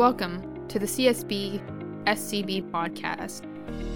Welcome 0.00 0.66
to 0.68 0.78
the 0.78 0.86
CSB 0.86 1.60
SCB 2.06 2.70
podcast, 2.70 3.42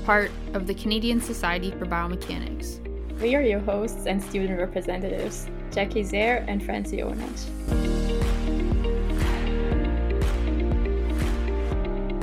part 0.05 0.31
of 0.53 0.67
the 0.67 0.75
Canadian 0.75 1.19
Society 1.19 1.71
for 1.71 1.87
Biomechanics. 1.87 2.79
We 3.23 3.35
are 3.35 3.41
your 3.41 3.61
hosts 3.61 4.05
and 4.05 4.23
student 4.23 4.61
representatives, 4.61 5.49
Jackie 5.73 6.03
Zehr 6.03 6.45
and 6.47 6.63
Francie 6.63 6.99
Onich. 6.99 7.47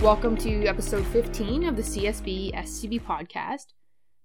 Welcome 0.04 0.38
to 0.38 0.68
episode 0.68 1.08
15 1.08 1.64
of 1.64 1.76
the 1.76 1.82
CSB 1.82 2.54
SCB 2.54 3.02
podcast. 3.02 3.74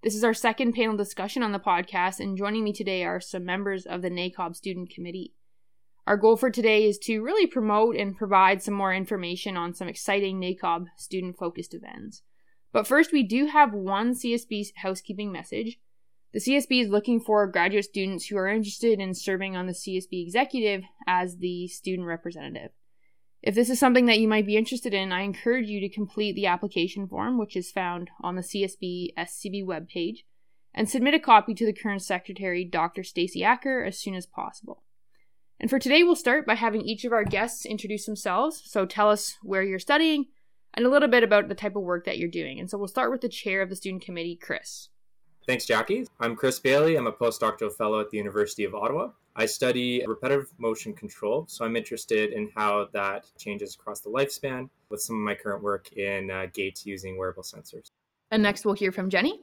This 0.02 0.14
is 0.14 0.23
our 0.23 0.34
second 0.34 0.74
panel 0.74 0.98
discussion 0.98 1.42
on 1.42 1.52
the 1.52 1.59
podcast, 1.59 2.20
and 2.20 2.36
joining 2.36 2.62
me 2.62 2.74
today 2.74 3.04
are 3.04 3.20
some 3.20 3.46
members 3.46 3.86
of 3.86 4.02
the 4.02 4.10
NACOB 4.10 4.54
Student 4.54 4.91
Committee. 4.91 5.32
Our 6.07 6.16
goal 6.16 6.36
for 6.36 6.51
today 6.51 6.84
is 6.84 6.98
to 7.01 7.20
really 7.20 7.48
promote 7.48 7.96
and 7.96 8.16
provide 8.16 8.62
some 8.62 8.74
more 8.74 8.95
information 8.95 9.56
on 9.56 9.74
some 9.74 9.88
exciting 9.88 10.41
NACOB 10.41 10.87
student 10.97 11.37
focused 11.37 11.74
events. 11.74 12.23
But 12.73 12.87
first, 12.87 13.12
we 13.12 13.24
do 13.24 13.47
have 13.47 13.74
one 13.74 14.14
CSB 14.14 14.69
housekeeping 14.77 15.33
message. 15.33 15.80
The 16.33 16.38
CSB 16.38 16.83
is 16.83 16.91
looking 16.91 17.19
for 17.19 17.45
graduate 17.48 17.87
students 17.87 18.27
who 18.27 18.37
are 18.37 18.47
interested 18.47 19.00
in 19.00 19.14
serving 19.14 19.56
on 19.56 19.66
the 19.66 19.73
CSB 19.73 20.23
executive 20.23 20.84
as 21.09 21.38
the 21.38 21.66
student 21.66 22.06
representative. 22.06 22.70
If 23.42 23.56
this 23.56 23.69
is 23.69 23.80
something 23.80 24.06
that 24.06 24.20
you 24.20 24.28
might 24.28 24.47
be 24.47 24.56
interested 24.56 24.95
in, 24.95 25.11
I 25.11 25.23
encourage 25.23 25.69
you 25.69 25.80
to 25.80 25.88
complete 25.88 26.34
the 26.34 26.47
application 26.47 27.09
form, 27.09 27.36
which 27.36 27.56
is 27.56 27.73
found 27.73 28.11
on 28.23 28.36
the 28.36 28.42
CSB 28.42 29.09
SCB 29.19 29.64
webpage, 29.64 30.19
and 30.73 30.88
submit 30.88 31.14
a 31.14 31.19
copy 31.19 31.52
to 31.55 31.66
the 31.66 31.73
current 31.73 32.02
secretary, 32.02 32.64
Dr. 32.64 33.02
Stacey 33.02 33.42
Acker, 33.42 33.83
as 33.83 33.98
soon 33.98 34.14
as 34.14 34.27
possible. 34.27 34.84
And 35.59 35.70
for 35.70 35.78
today, 35.78 36.02
we'll 36.02 36.16
start 36.16 36.46
by 36.46 36.55
having 36.55 36.83
each 36.83 37.05
of 37.05 37.12
our 37.12 37.24
guests 37.24 37.64
introduce 37.64 38.05
themselves. 38.05 38.62
So 38.67 38.84
tell 38.84 39.11
us 39.11 39.39
where 39.42 39.62
you're 39.62 39.78
studying 39.78 40.27
and 40.75 40.84
a 40.84 40.91
little 40.91 41.08
bit 41.08 41.22
about 41.22 41.48
the 41.48 41.55
type 41.55 41.77
of 41.77 41.83
work 41.83 42.05
that 42.05 42.19
you're 42.19 42.28
doing. 42.28 42.61
And 42.61 42.70
so 42.70 42.77
we'll 42.77 42.89
start 42.89 43.11
with 43.11 43.22
the 43.22 43.28
chair 43.28 43.62
of 43.62 43.70
the 43.70 43.77
student 43.77 44.03
committee, 44.03 44.36
Chris. 44.36 44.91
Thanks, 45.47 45.64
Jackie. 45.64 46.06
I'm 46.20 46.36
Chris 46.36 46.58
Bailey. 46.58 46.97
I'm 46.97 47.06
a 47.06 47.12
postdoctoral 47.12 47.72
fellow 47.72 48.00
at 48.00 48.11
the 48.11 48.19
University 48.19 48.64
of 48.64 48.75
Ottawa. 48.75 49.11
I 49.36 49.47
study 49.47 50.03
repetitive 50.06 50.50
motion 50.58 50.92
control, 50.92 51.47
so 51.48 51.64
I'm 51.64 51.77
interested 51.77 52.33
in 52.33 52.50
how 52.55 52.89
that 52.92 53.27
changes 53.39 53.75
across 53.75 54.00
the 54.00 54.11
lifespan 54.11 54.69
with 54.91 55.00
some 55.00 55.17
of 55.17 55.23
my 55.23 55.34
current 55.34 55.62
work 55.62 55.92
in 55.92 56.30
uh, 56.30 56.47
gaits 56.52 56.84
using 56.84 57.17
wearable 57.17 57.42
sensors. 57.42 57.91
And 58.30 58.42
next, 58.42 58.64
we'll 58.64 58.75
hear 58.75 58.92
from 58.92 59.08
Jenny. 59.08 59.41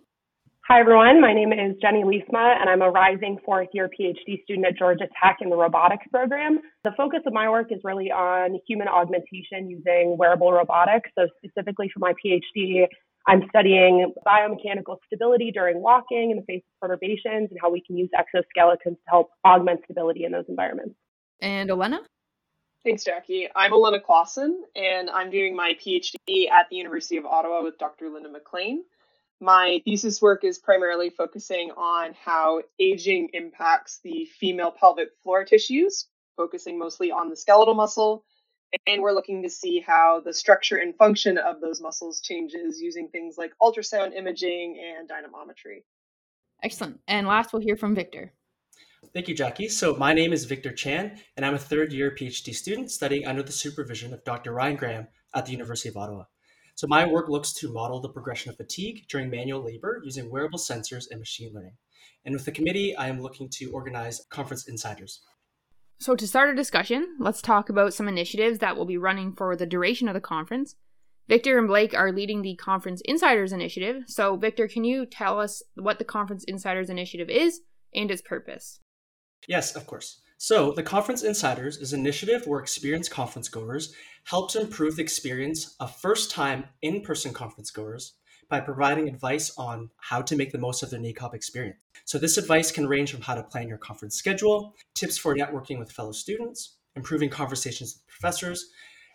Hi, 0.69 0.79
everyone. 0.79 1.19
My 1.19 1.33
name 1.33 1.51
is 1.51 1.75
Jenny 1.81 2.03
Leestma, 2.03 2.55
and 2.57 2.69
I'm 2.69 2.81
a 2.81 2.89
rising 2.89 3.37
fourth 3.43 3.67
year 3.73 3.89
PhD 3.89 4.41
student 4.43 4.65
at 4.65 4.77
Georgia 4.77 5.09
Tech 5.21 5.39
in 5.41 5.49
the 5.49 5.57
robotics 5.57 6.05
program. 6.09 6.61
The 6.85 6.93
focus 6.95 7.19
of 7.27 7.33
my 7.33 7.49
work 7.49 7.67
is 7.71 7.79
really 7.83 8.11
on 8.11 8.57
human 8.65 8.87
augmentation 8.87 9.69
using 9.69 10.15
wearable 10.17 10.53
robotics. 10.53 11.09
So, 11.19 11.27
specifically 11.37 11.91
for 11.93 11.99
my 11.99 12.13
PhD, 12.13 12.85
I'm 13.27 13.41
studying 13.49 14.13
biomechanical 14.25 14.99
stability 15.05 15.51
during 15.51 15.81
walking 15.81 16.31
in 16.31 16.37
the 16.37 16.43
face 16.43 16.63
of 16.63 16.87
perturbations 16.87 17.49
and 17.51 17.59
how 17.61 17.69
we 17.69 17.83
can 17.85 17.97
use 17.97 18.09
exoskeletons 18.15 18.95
to 18.95 18.97
help 19.09 19.31
augment 19.45 19.81
stability 19.83 20.23
in 20.23 20.31
those 20.31 20.45
environments. 20.47 20.95
And 21.41 21.69
Elena? 21.71 21.99
Thanks, 22.85 23.03
Jackie. 23.03 23.49
I'm 23.53 23.73
Elena 23.73 23.99
Clausen, 23.99 24.63
and 24.77 25.09
I'm 25.09 25.29
doing 25.29 25.57
my 25.57 25.73
PhD 25.85 26.49
at 26.49 26.67
the 26.69 26.77
University 26.77 27.17
of 27.17 27.25
Ottawa 27.25 27.63
with 27.63 27.77
Dr. 27.79 28.09
Linda 28.09 28.29
McLean. 28.29 28.85
My 29.43 29.81
thesis 29.83 30.21
work 30.21 30.45
is 30.45 30.57
primarily 30.57 31.09
focusing 31.09 31.71
on 31.71 32.13
how 32.13 32.61
aging 32.79 33.29
impacts 33.33 33.99
the 34.01 34.23
female 34.39 34.71
pelvic 34.71 35.09
floor 35.21 35.43
tissues, 35.43 36.07
focusing 36.37 36.79
mostly 36.79 37.11
on 37.11 37.29
the 37.29 37.35
skeletal 37.35 37.73
muscle. 37.73 38.23
And 38.87 39.01
we're 39.01 39.11
looking 39.11 39.43
to 39.43 39.49
see 39.49 39.81
how 39.81 40.21
the 40.23 40.31
structure 40.31 40.77
and 40.77 40.95
function 40.95 41.37
of 41.37 41.59
those 41.59 41.81
muscles 41.81 42.21
changes 42.21 42.81
using 42.81 43.09
things 43.09 43.35
like 43.37 43.51
ultrasound 43.61 44.15
imaging 44.15 44.81
and 44.81 45.09
dynamometry. 45.09 45.83
Excellent. 46.63 47.01
And 47.09 47.27
last, 47.27 47.51
we'll 47.51 47.61
hear 47.61 47.75
from 47.75 47.95
Victor. 47.95 48.31
Thank 49.13 49.27
you, 49.27 49.35
Jackie. 49.35 49.67
So, 49.67 49.93
my 49.97 50.13
name 50.13 50.31
is 50.31 50.45
Victor 50.45 50.71
Chan, 50.71 51.19
and 51.35 51.45
I'm 51.45 51.55
a 51.55 51.59
third 51.59 51.91
year 51.91 52.15
PhD 52.17 52.55
student 52.55 52.91
studying 52.91 53.27
under 53.27 53.43
the 53.43 53.51
supervision 53.51 54.13
of 54.13 54.23
Dr. 54.23 54.53
Ryan 54.53 54.77
Graham 54.77 55.07
at 55.35 55.45
the 55.45 55.51
University 55.51 55.89
of 55.89 55.97
Ottawa. 55.97 56.23
So 56.75 56.87
my 56.87 57.05
work 57.05 57.29
looks 57.29 57.53
to 57.53 57.71
model 57.71 58.01
the 58.01 58.09
progression 58.09 58.49
of 58.49 58.57
fatigue 58.57 59.05
during 59.09 59.29
manual 59.29 59.63
labor 59.63 60.01
using 60.03 60.29
wearable 60.29 60.59
sensors 60.59 61.05
and 61.11 61.19
machine 61.19 61.51
learning. 61.53 61.77
And 62.25 62.33
with 62.33 62.45
the 62.45 62.51
committee, 62.51 62.95
I 62.95 63.07
am 63.07 63.21
looking 63.21 63.49
to 63.53 63.71
organize 63.71 64.25
conference 64.29 64.67
insiders. 64.67 65.21
So 65.99 66.15
to 66.15 66.27
start 66.27 66.49
our 66.49 66.55
discussion, 66.55 67.15
let's 67.19 67.41
talk 67.41 67.69
about 67.69 67.93
some 67.93 68.07
initiatives 68.07 68.59
that 68.59 68.75
will 68.75 68.85
be 68.85 68.97
running 68.97 69.33
for 69.33 69.55
the 69.55 69.65
duration 69.65 70.07
of 70.07 70.13
the 70.13 70.21
conference. 70.21 70.75
Victor 71.29 71.57
and 71.57 71.67
Blake 71.67 71.93
are 71.93 72.11
leading 72.11 72.41
the 72.41 72.55
Conference 72.55 73.01
Insiders 73.05 73.53
Initiative. 73.53 74.03
So, 74.07 74.35
Victor, 74.35 74.67
can 74.67 74.83
you 74.83 75.05
tell 75.05 75.39
us 75.39 75.63
what 75.75 75.97
the 75.97 76.03
Conference 76.03 76.43
Insiders 76.43 76.89
Initiative 76.89 77.29
is 77.29 77.61
and 77.95 78.11
its 78.11 78.21
purpose? 78.21 78.81
Yes, 79.47 79.75
of 79.75 79.87
course. 79.87 80.19
So, 80.37 80.71
the 80.71 80.83
Conference 80.83 81.23
Insiders 81.23 81.77
is 81.77 81.93
an 81.93 82.01
initiative 82.01 82.45
where 82.45 82.59
experienced 82.59 83.11
conference 83.11 83.47
goers 83.47 83.93
help 84.25 84.51
to 84.51 84.61
improve 84.61 84.95
the 84.95 85.01
experience 85.01 85.75
of 85.79 85.95
first 85.95 86.31
time 86.31 86.65
in 86.81 87.01
person 87.01 87.33
conference 87.33 87.71
goers 87.71 88.13
by 88.49 88.59
providing 88.59 89.07
advice 89.07 89.51
on 89.57 89.89
how 89.97 90.21
to 90.21 90.35
make 90.35 90.51
the 90.51 90.57
most 90.57 90.83
of 90.83 90.89
their 90.89 90.99
NACOB 90.99 91.33
experience. 91.33 91.77
So, 92.05 92.17
this 92.17 92.37
advice 92.37 92.71
can 92.71 92.87
range 92.87 93.11
from 93.11 93.21
how 93.21 93.35
to 93.35 93.43
plan 93.43 93.67
your 93.67 93.77
conference 93.77 94.15
schedule, 94.15 94.75
tips 94.95 95.17
for 95.17 95.35
networking 95.35 95.79
with 95.79 95.91
fellow 95.91 96.11
students, 96.11 96.77
improving 96.95 97.29
conversations 97.29 97.95
with 97.95 98.07
professors, 98.07 98.69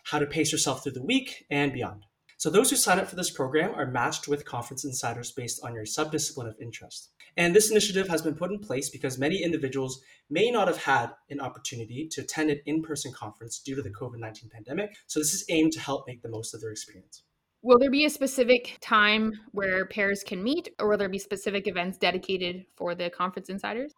how 0.05 0.19
to 0.19 0.27
pace 0.27 0.53
yourself 0.53 0.83
through 0.83 0.93
the 0.93 1.03
week, 1.03 1.45
and 1.51 1.73
beyond. 1.73 2.05
So, 2.39 2.51
those 2.51 2.71
who 2.71 2.77
sign 2.77 3.01
up 3.01 3.09
for 3.09 3.17
this 3.17 3.31
program 3.31 3.75
are 3.75 3.91
matched 3.91 4.29
with 4.29 4.45
conference 4.45 4.85
insiders 4.85 5.33
based 5.33 5.61
on 5.65 5.75
your 5.75 5.83
subdiscipline 5.83 6.47
of 6.47 6.55
interest. 6.61 7.11
And 7.37 7.55
this 7.55 7.73
initiative 7.73 8.07
has 8.07 8.23
been 8.23 8.37
put 8.37 8.53
in 8.53 8.61
place 8.61 8.89
because 8.89 9.19
many 9.19 9.43
individuals 9.43 10.01
may 10.31 10.49
not 10.49 10.69
have 10.69 10.77
had 10.77 11.11
an 11.31 11.41
opportunity 11.41 12.07
to 12.13 12.21
attend 12.21 12.51
an 12.51 12.61
in 12.65 12.81
person 12.81 13.13
conference 13.13 13.59
due 13.59 13.75
to 13.75 13.83
the 13.83 13.91
COVID 13.91 14.21
19 14.21 14.51
pandemic. 14.51 14.97
So, 15.09 15.19
this 15.19 15.35
is 15.35 15.47
aimed 15.49 15.73
to 15.73 15.81
help 15.81 16.07
make 16.07 16.23
the 16.23 16.29
most 16.29 16.55
of 16.55 16.61
their 16.61 16.71
experience. 16.71 17.25
Will 17.63 17.81
there 17.81 17.91
be 17.91 18.05
a 18.05 18.11
specific 18.11 18.79
time 18.81 19.33
where 19.51 19.85
pairs 19.87 20.23
can 20.23 20.41
meet, 20.41 20.69
or 20.79 20.87
will 20.87 20.97
there 20.97 21.09
be 21.09 21.19
specific 21.19 21.67
events 21.67 21.99
dedicated 21.99 22.67
for 22.77 22.95
the 22.95 23.11
conference 23.11 23.49
insiders? 23.49 23.95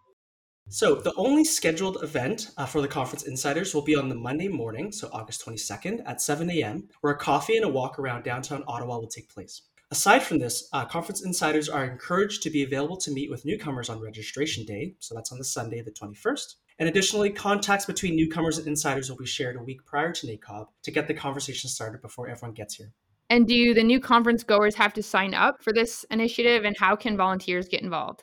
So, 0.73 0.95
the 0.95 1.13
only 1.17 1.43
scheduled 1.43 2.01
event 2.01 2.53
uh, 2.57 2.65
for 2.65 2.81
the 2.81 2.87
conference 2.87 3.25
insiders 3.25 3.75
will 3.75 3.83
be 3.83 3.97
on 3.97 4.09
the 4.09 4.15
Monday 4.15 4.47
morning, 4.47 4.93
so 4.93 5.11
August 5.13 5.45
22nd 5.45 6.01
at 6.07 6.21
7 6.21 6.49
a.m., 6.49 6.89
where 7.01 7.13
a 7.13 7.19
coffee 7.19 7.57
and 7.57 7.65
a 7.65 7.69
walk 7.69 7.99
around 7.99 8.23
downtown 8.23 8.63
Ottawa 8.69 8.97
will 8.99 9.09
take 9.09 9.29
place. 9.29 9.63
Aside 9.91 10.23
from 10.23 10.39
this, 10.39 10.69
uh, 10.73 10.85
conference 10.85 11.25
insiders 11.25 11.69
are 11.69 11.85
encouraged 11.85 12.45
to 12.45 12.51
be 12.51 12.63
available 12.63 12.97
to 12.99 13.11
meet 13.11 13.29
with 13.29 13.45
newcomers 13.45 13.89
on 13.89 14.01
registration 14.01 14.65
day, 14.65 14.95
so 15.01 15.13
that's 15.13 15.33
on 15.33 15.39
the 15.39 15.45
Sunday, 15.45 15.83
the 15.83 15.91
21st. 15.91 16.55
And 16.79 16.89
additionally, 16.89 17.31
contacts 17.31 17.87
between 17.87 18.15
newcomers 18.15 18.57
and 18.57 18.69
insiders 18.69 19.11
will 19.11 19.19
be 19.19 19.27
shared 19.27 19.57
a 19.57 19.63
week 19.65 19.85
prior 19.85 20.13
to 20.13 20.27
NACOB 20.29 20.69
to 20.85 20.91
get 20.93 21.09
the 21.09 21.15
conversation 21.15 21.69
started 21.69 22.01
before 22.01 22.29
everyone 22.29 22.55
gets 22.55 22.77
here. 22.77 22.93
And 23.29 23.49
do 23.49 23.75
the 23.75 23.83
new 23.83 23.99
conference 23.99 24.45
goers 24.45 24.77
have 24.77 24.93
to 24.93 25.03
sign 25.03 25.35
up 25.35 25.65
for 25.65 25.73
this 25.73 26.05
initiative, 26.13 26.65
and 26.65 26.77
how 26.79 26.95
can 26.95 27.17
volunteers 27.17 27.67
get 27.67 27.83
involved? 27.83 28.23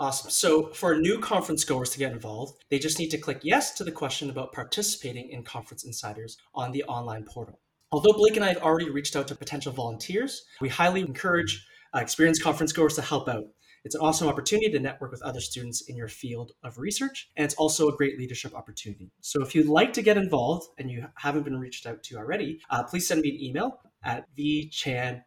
Awesome. 0.00 0.30
So, 0.30 0.68
for 0.68 0.96
new 0.96 1.18
conference 1.18 1.62
goers 1.62 1.90
to 1.90 1.98
get 1.98 2.10
involved, 2.10 2.64
they 2.70 2.78
just 2.78 2.98
need 2.98 3.10
to 3.10 3.18
click 3.18 3.40
yes 3.42 3.72
to 3.72 3.84
the 3.84 3.92
question 3.92 4.30
about 4.30 4.50
participating 4.50 5.28
in 5.28 5.42
Conference 5.42 5.84
Insiders 5.84 6.38
on 6.54 6.72
the 6.72 6.82
online 6.84 7.22
portal. 7.24 7.60
Although 7.92 8.14
Blake 8.14 8.36
and 8.36 8.44
I 8.44 8.48
have 8.48 8.62
already 8.62 8.88
reached 8.88 9.14
out 9.14 9.28
to 9.28 9.34
potential 9.34 9.74
volunteers, 9.74 10.46
we 10.62 10.70
highly 10.70 11.02
encourage 11.02 11.66
uh, 11.94 11.98
experienced 11.98 12.42
conference 12.42 12.72
goers 12.72 12.94
to 12.94 13.02
help 13.02 13.28
out. 13.28 13.44
It's 13.84 13.94
an 13.94 14.00
awesome 14.00 14.26
opportunity 14.26 14.70
to 14.70 14.80
network 14.80 15.10
with 15.10 15.20
other 15.20 15.40
students 15.40 15.82
in 15.82 15.98
your 15.98 16.08
field 16.08 16.52
of 16.64 16.78
research, 16.78 17.28
and 17.36 17.44
it's 17.44 17.56
also 17.56 17.88
a 17.88 17.96
great 17.96 18.18
leadership 18.18 18.54
opportunity. 18.54 19.10
So 19.20 19.42
if 19.42 19.54
you'd 19.54 19.66
like 19.66 19.92
to 19.92 20.00
get 20.00 20.16
involved 20.16 20.68
and 20.78 20.90
you 20.90 21.04
haven't 21.16 21.42
been 21.42 21.60
reached 21.60 21.84
out 21.84 22.02
to 22.04 22.16
already, 22.16 22.62
uh, 22.70 22.84
please 22.84 23.06
send 23.06 23.20
me 23.20 23.28
an 23.32 23.42
email 23.42 23.80
at 24.02 24.24
vchan017 24.34 25.22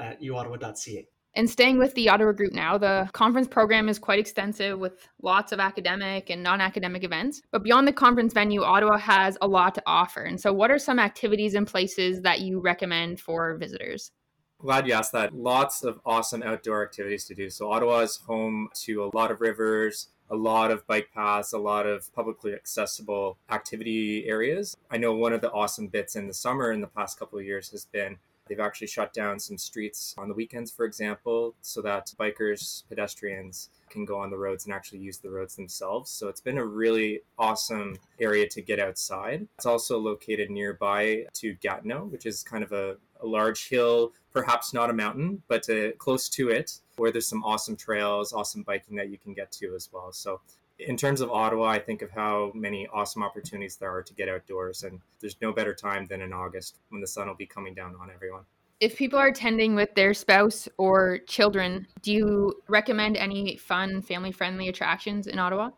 at 0.00 0.22
uottawa.ca. 0.22 1.08
And 1.36 1.50
staying 1.50 1.78
with 1.78 1.94
the 1.94 2.08
Ottawa 2.08 2.30
group 2.30 2.52
now, 2.52 2.78
the 2.78 3.08
conference 3.12 3.48
program 3.48 3.88
is 3.88 3.98
quite 3.98 4.20
extensive 4.20 4.78
with 4.78 5.08
lots 5.20 5.50
of 5.50 5.58
academic 5.58 6.30
and 6.30 6.44
non 6.44 6.60
academic 6.60 7.02
events. 7.02 7.42
But 7.50 7.64
beyond 7.64 7.88
the 7.88 7.92
conference 7.92 8.32
venue, 8.32 8.62
Ottawa 8.62 8.98
has 8.98 9.36
a 9.40 9.48
lot 9.48 9.74
to 9.74 9.82
offer. 9.84 10.22
And 10.22 10.40
so, 10.40 10.52
what 10.52 10.70
are 10.70 10.78
some 10.78 11.00
activities 11.00 11.54
and 11.54 11.66
places 11.66 12.20
that 12.22 12.40
you 12.40 12.60
recommend 12.60 13.20
for 13.20 13.56
visitors? 13.56 14.12
Glad 14.60 14.86
you 14.86 14.92
asked 14.92 15.12
that. 15.12 15.34
Lots 15.34 15.82
of 15.82 16.00
awesome 16.06 16.42
outdoor 16.42 16.84
activities 16.84 17.24
to 17.24 17.34
do. 17.34 17.50
So, 17.50 17.70
Ottawa 17.72 18.00
is 18.00 18.18
home 18.18 18.68
to 18.84 19.04
a 19.04 19.16
lot 19.16 19.32
of 19.32 19.40
rivers, 19.40 20.10
a 20.30 20.36
lot 20.36 20.70
of 20.70 20.86
bike 20.86 21.08
paths, 21.12 21.52
a 21.52 21.58
lot 21.58 21.84
of 21.84 22.14
publicly 22.14 22.54
accessible 22.54 23.38
activity 23.50 24.24
areas. 24.28 24.76
I 24.88 24.98
know 24.98 25.12
one 25.14 25.32
of 25.32 25.40
the 25.40 25.50
awesome 25.50 25.88
bits 25.88 26.14
in 26.14 26.28
the 26.28 26.34
summer 26.34 26.70
in 26.70 26.80
the 26.80 26.86
past 26.86 27.18
couple 27.18 27.40
of 27.40 27.44
years 27.44 27.70
has 27.70 27.86
been 27.86 28.18
They've 28.46 28.60
actually 28.60 28.88
shut 28.88 29.12
down 29.12 29.38
some 29.38 29.56
streets 29.56 30.14
on 30.18 30.28
the 30.28 30.34
weekends, 30.34 30.70
for 30.70 30.84
example, 30.84 31.54
so 31.62 31.80
that 31.82 32.12
bikers, 32.18 32.84
pedestrians 32.88 33.70
can 33.88 34.04
go 34.04 34.18
on 34.18 34.30
the 34.30 34.36
roads 34.36 34.66
and 34.66 34.74
actually 34.74 34.98
use 34.98 35.18
the 35.18 35.30
roads 35.30 35.56
themselves. 35.56 36.10
So 36.10 36.28
it's 36.28 36.40
been 36.40 36.58
a 36.58 36.64
really 36.64 37.22
awesome 37.38 37.96
area 38.20 38.46
to 38.48 38.60
get 38.60 38.78
outside. 38.78 39.46
It's 39.56 39.66
also 39.66 39.98
located 39.98 40.50
nearby 40.50 41.26
to 41.34 41.54
Gatineau, 41.54 42.04
which 42.04 42.26
is 42.26 42.42
kind 42.42 42.62
of 42.62 42.72
a, 42.72 42.96
a 43.22 43.26
large 43.26 43.68
hill, 43.68 44.12
perhaps 44.32 44.74
not 44.74 44.90
a 44.90 44.92
mountain, 44.92 45.42
but 45.48 45.68
uh, 45.70 45.92
close 45.92 46.28
to 46.30 46.50
it, 46.50 46.80
where 46.96 47.10
there's 47.10 47.26
some 47.26 47.44
awesome 47.44 47.76
trails, 47.76 48.32
awesome 48.32 48.62
biking 48.62 48.96
that 48.96 49.08
you 49.08 49.16
can 49.16 49.32
get 49.32 49.52
to 49.52 49.74
as 49.74 49.88
well. 49.92 50.12
So 50.12 50.40
in 50.78 50.96
terms 50.96 51.20
of 51.20 51.30
Ottawa, 51.30 51.66
I 51.66 51.78
think 51.78 52.02
of 52.02 52.10
how 52.10 52.52
many 52.54 52.86
awesome 52.92 53.22
opportunities 53.22 53.76
there 53.76 53.90
are 53.90 54.02
to 54.02 54.14
get 54.14 54.28
outdoors, 54.28 54.82
and 54.82 55.00
there's 55.20 55.36
no 55.40 55.52
better 55.52 55.74
time 55.74 56.06
than 56.06 56.20
in 56.20 56.32
August 56.32 56.78
when 56.88 57.00
the 57.00 57.06
sun 57.06 57.28
will 57.28 57.34
be 57.34 57.46
coming 57.46 57.74
down 57.74 57.94
on 58.00 58.10
everyone. 58.10 58.42
If 58.80 58.96
people 58.96 59.18
are 59.18 59.28
attending 59.28 59.74
with 59.74 59.94
their 59.94 60.12
spouse 60.14 60.68
or 60.78 61.18
children, 61.26 61.86
do 62.02 62.12
you 62.12 62.62
recommend 62.68 63.16
any 63.16 63.56
fun, 63.56 64.02
family 64.02 64.32
friendly 64.32 64.68
attractions 64.68 65.26
in 65.26 65.38
Ottawa? 65.38 65.70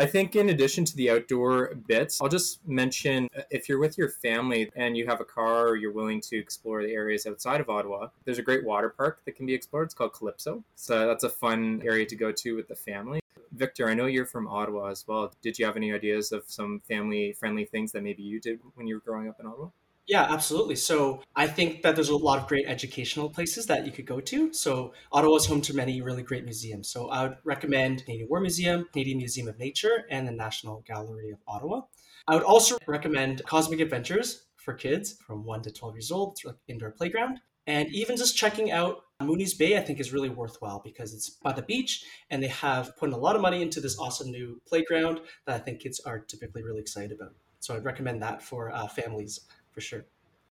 I 0.00 0.06
think, 0.06 0.36
in 0.36 0.50
addition 0.50 0.84
to 0.84 0.96
the 0.96 1.10
outdoor 1.10 1.74
bits, 1.88 2.22
I'll 2.22 2.28
just 2.28 2.66
mention 2.68 3.28
uh, 3.36 3.42
if 3.50 3.68
you're 3.68 3.80
with 3.80 3.98
your 3.98 4.08
family 4.08 4.70
and 4.76 4.96
you 4.96 5.04
have 5.06 5.20
a 5.20 5.24
car 5.24 5.66
or 5.66 5.76
you're 5.76 5.92
willing 5.92 6.20
to 6.20 6.38
explore 6.38 6.84
the 6.84 6.92
areas 6.92 7.26
outside 7.26 7.60
of 7.60 7.68
Ottawa, 7.68 8.08
there's 8.24 8.38
a 8.38 8.42
great 8.42 8.64
water 8.64 8.90
park 8.90 9.22
that 9.24 9.34
can 9.34 9.44
be 9.44 9.54
explored. 9.54 9.86
It's 9.86 9.94
called 9.94 10.12
Calypso. 10.12 10.62
So 10.76 11.08
that's 11.08 11.24
a 11.24 11.28
fun 11.28 11.82
area 11.84 12.06
to 12.06 12.14
go 12.14 12.30
to 12.30 12.54
with 12.54 12.68
the 12.68 12.76
family. 12.76 13.20
Victor, 13.52 13.88
I 13.88 13.94
know 13.94 14.06
you're 14.06 14.26
from 14.26 14.48
Ottawa 14.48 14.90
as 14.90 15.04
well. 15.06 15.32
Did 15.42 15.58
you 15.58 15.66
have 15.66 15.76
any 15.76 15.92
ideas 15.92 16.32
of 16.32 16.44
some 16.46 16.80
family 16.80 17.32
friendly 17.32 17.64
things 17.64 17.92
that 17.92 18.02
maybe 18.02 18.22
you 18.22 18.40
did 18.40 18.60
when 18.74 18.86
you 18.86 18.96
were 18.96 19.00
growing 19.00 19.28
up 19.28 19.40
in 19.40 19.46
Ottawa? 19.46 19.68
Yeah, 20.06 20.26
absolutely. 20.30 20.76
So 20.76 21.22
I 21.36 21.46
think 21.46 21.82
that 21.82 21.94
there's 21.94 22.08
a 22.08 22.16
lot 22.16 22.38
of 22.38 22.48
great 22.48 22.66
educational 22.66 23.28
places 23.28 23.66
that 23.66 23.84
you 23.84 23.92
could 23.92 24.06
go 24.06 24.20
to. 24.20 24.54
So 24.54 24.94
Ottawa 25.12 25.36
is 25.36 25.44
home 25.44 25.60
to 25.62 25.74
many 25.74 26.00
really 26.00 26.22
great 26.22 26.44
museums. 26.44 26.88
So 26.88 27.10
I 27.10 27.24
would 27.24 27.36
recommend 27.44 28.06
Canadian 28.06 28.28
War 28.30 28.40
Museum, 28.40 28.88
Canadian 28.90 29.18
Museum 29.18 29.48
of 29.48 29.58
Nature, 29.58 30.06
and 30.10 30.26
the 30.26 30.32
National 30.32 30.82
Gallery 30.86 31.30
of 31.30 31.40
Ottawa. 31.46 31.82
I 32.26 32.34
would 32.34 32.42
also 32.42 32.78
recommend 32.86 33.44
Cosmic 33.44 33.80
Adventures 33.80 34.46
for 34.56 34.72
kids 34.72 35.18
from 35.26 35.44
1 35.44 35.62
to 35.62 35.70
12 35.70 35.94
years 35.94 36.10
old. 36.10 36.32
It's 36.32 36.44
like 36.46 36.56
indoor 36.68 36.90
playground. 36.90 37.40
And 37.68 37.90
even 37.90 38.16
just 38.16 38.34
checking 38.34 38.72
out 38.72 39.04
Mooney's 39.20 39.52
Bay, 39.52 39.76
I 39.76 39.80
think, 39.80 40.00
is 40.00 40.10
really 40.10 40.30
worthwhile 40.30 40.80
because 40.82 41.12
it's 41.12 41.28
by 41.28 41.52
the 41.52 41.60
beach 41.60 42.02
and 42.30 42.42
they 42.42 42.48
have 42.48 42.96
put 42.96 43.12
a 43.12 43.16
lot 43.16 43.36
of 43.36 43.42
money 43.42 43.60
into 43.60 43.78
this 43.78 43.98
awesome 43.98 44.30
new 44.30 44.58
playground 44.66 45.20
that 45.44 45.54
I 45.54 45.58
think 45.58 45.80
kids 45.80 46.00
are 46.00 46.18
typically 46.18 46.62
really 46.62 46.80
excited 46.80 47.12
about. 47.12 47.34
So 47.60 47.76
I'd 47.76 47.84
recommend 47.84 48.22
that 48.22 48.42
for 48.42 48.72
uh, 48.72 48.88
families 48.88 49.40
for 49.70 49.82
sure. 49.82 50.06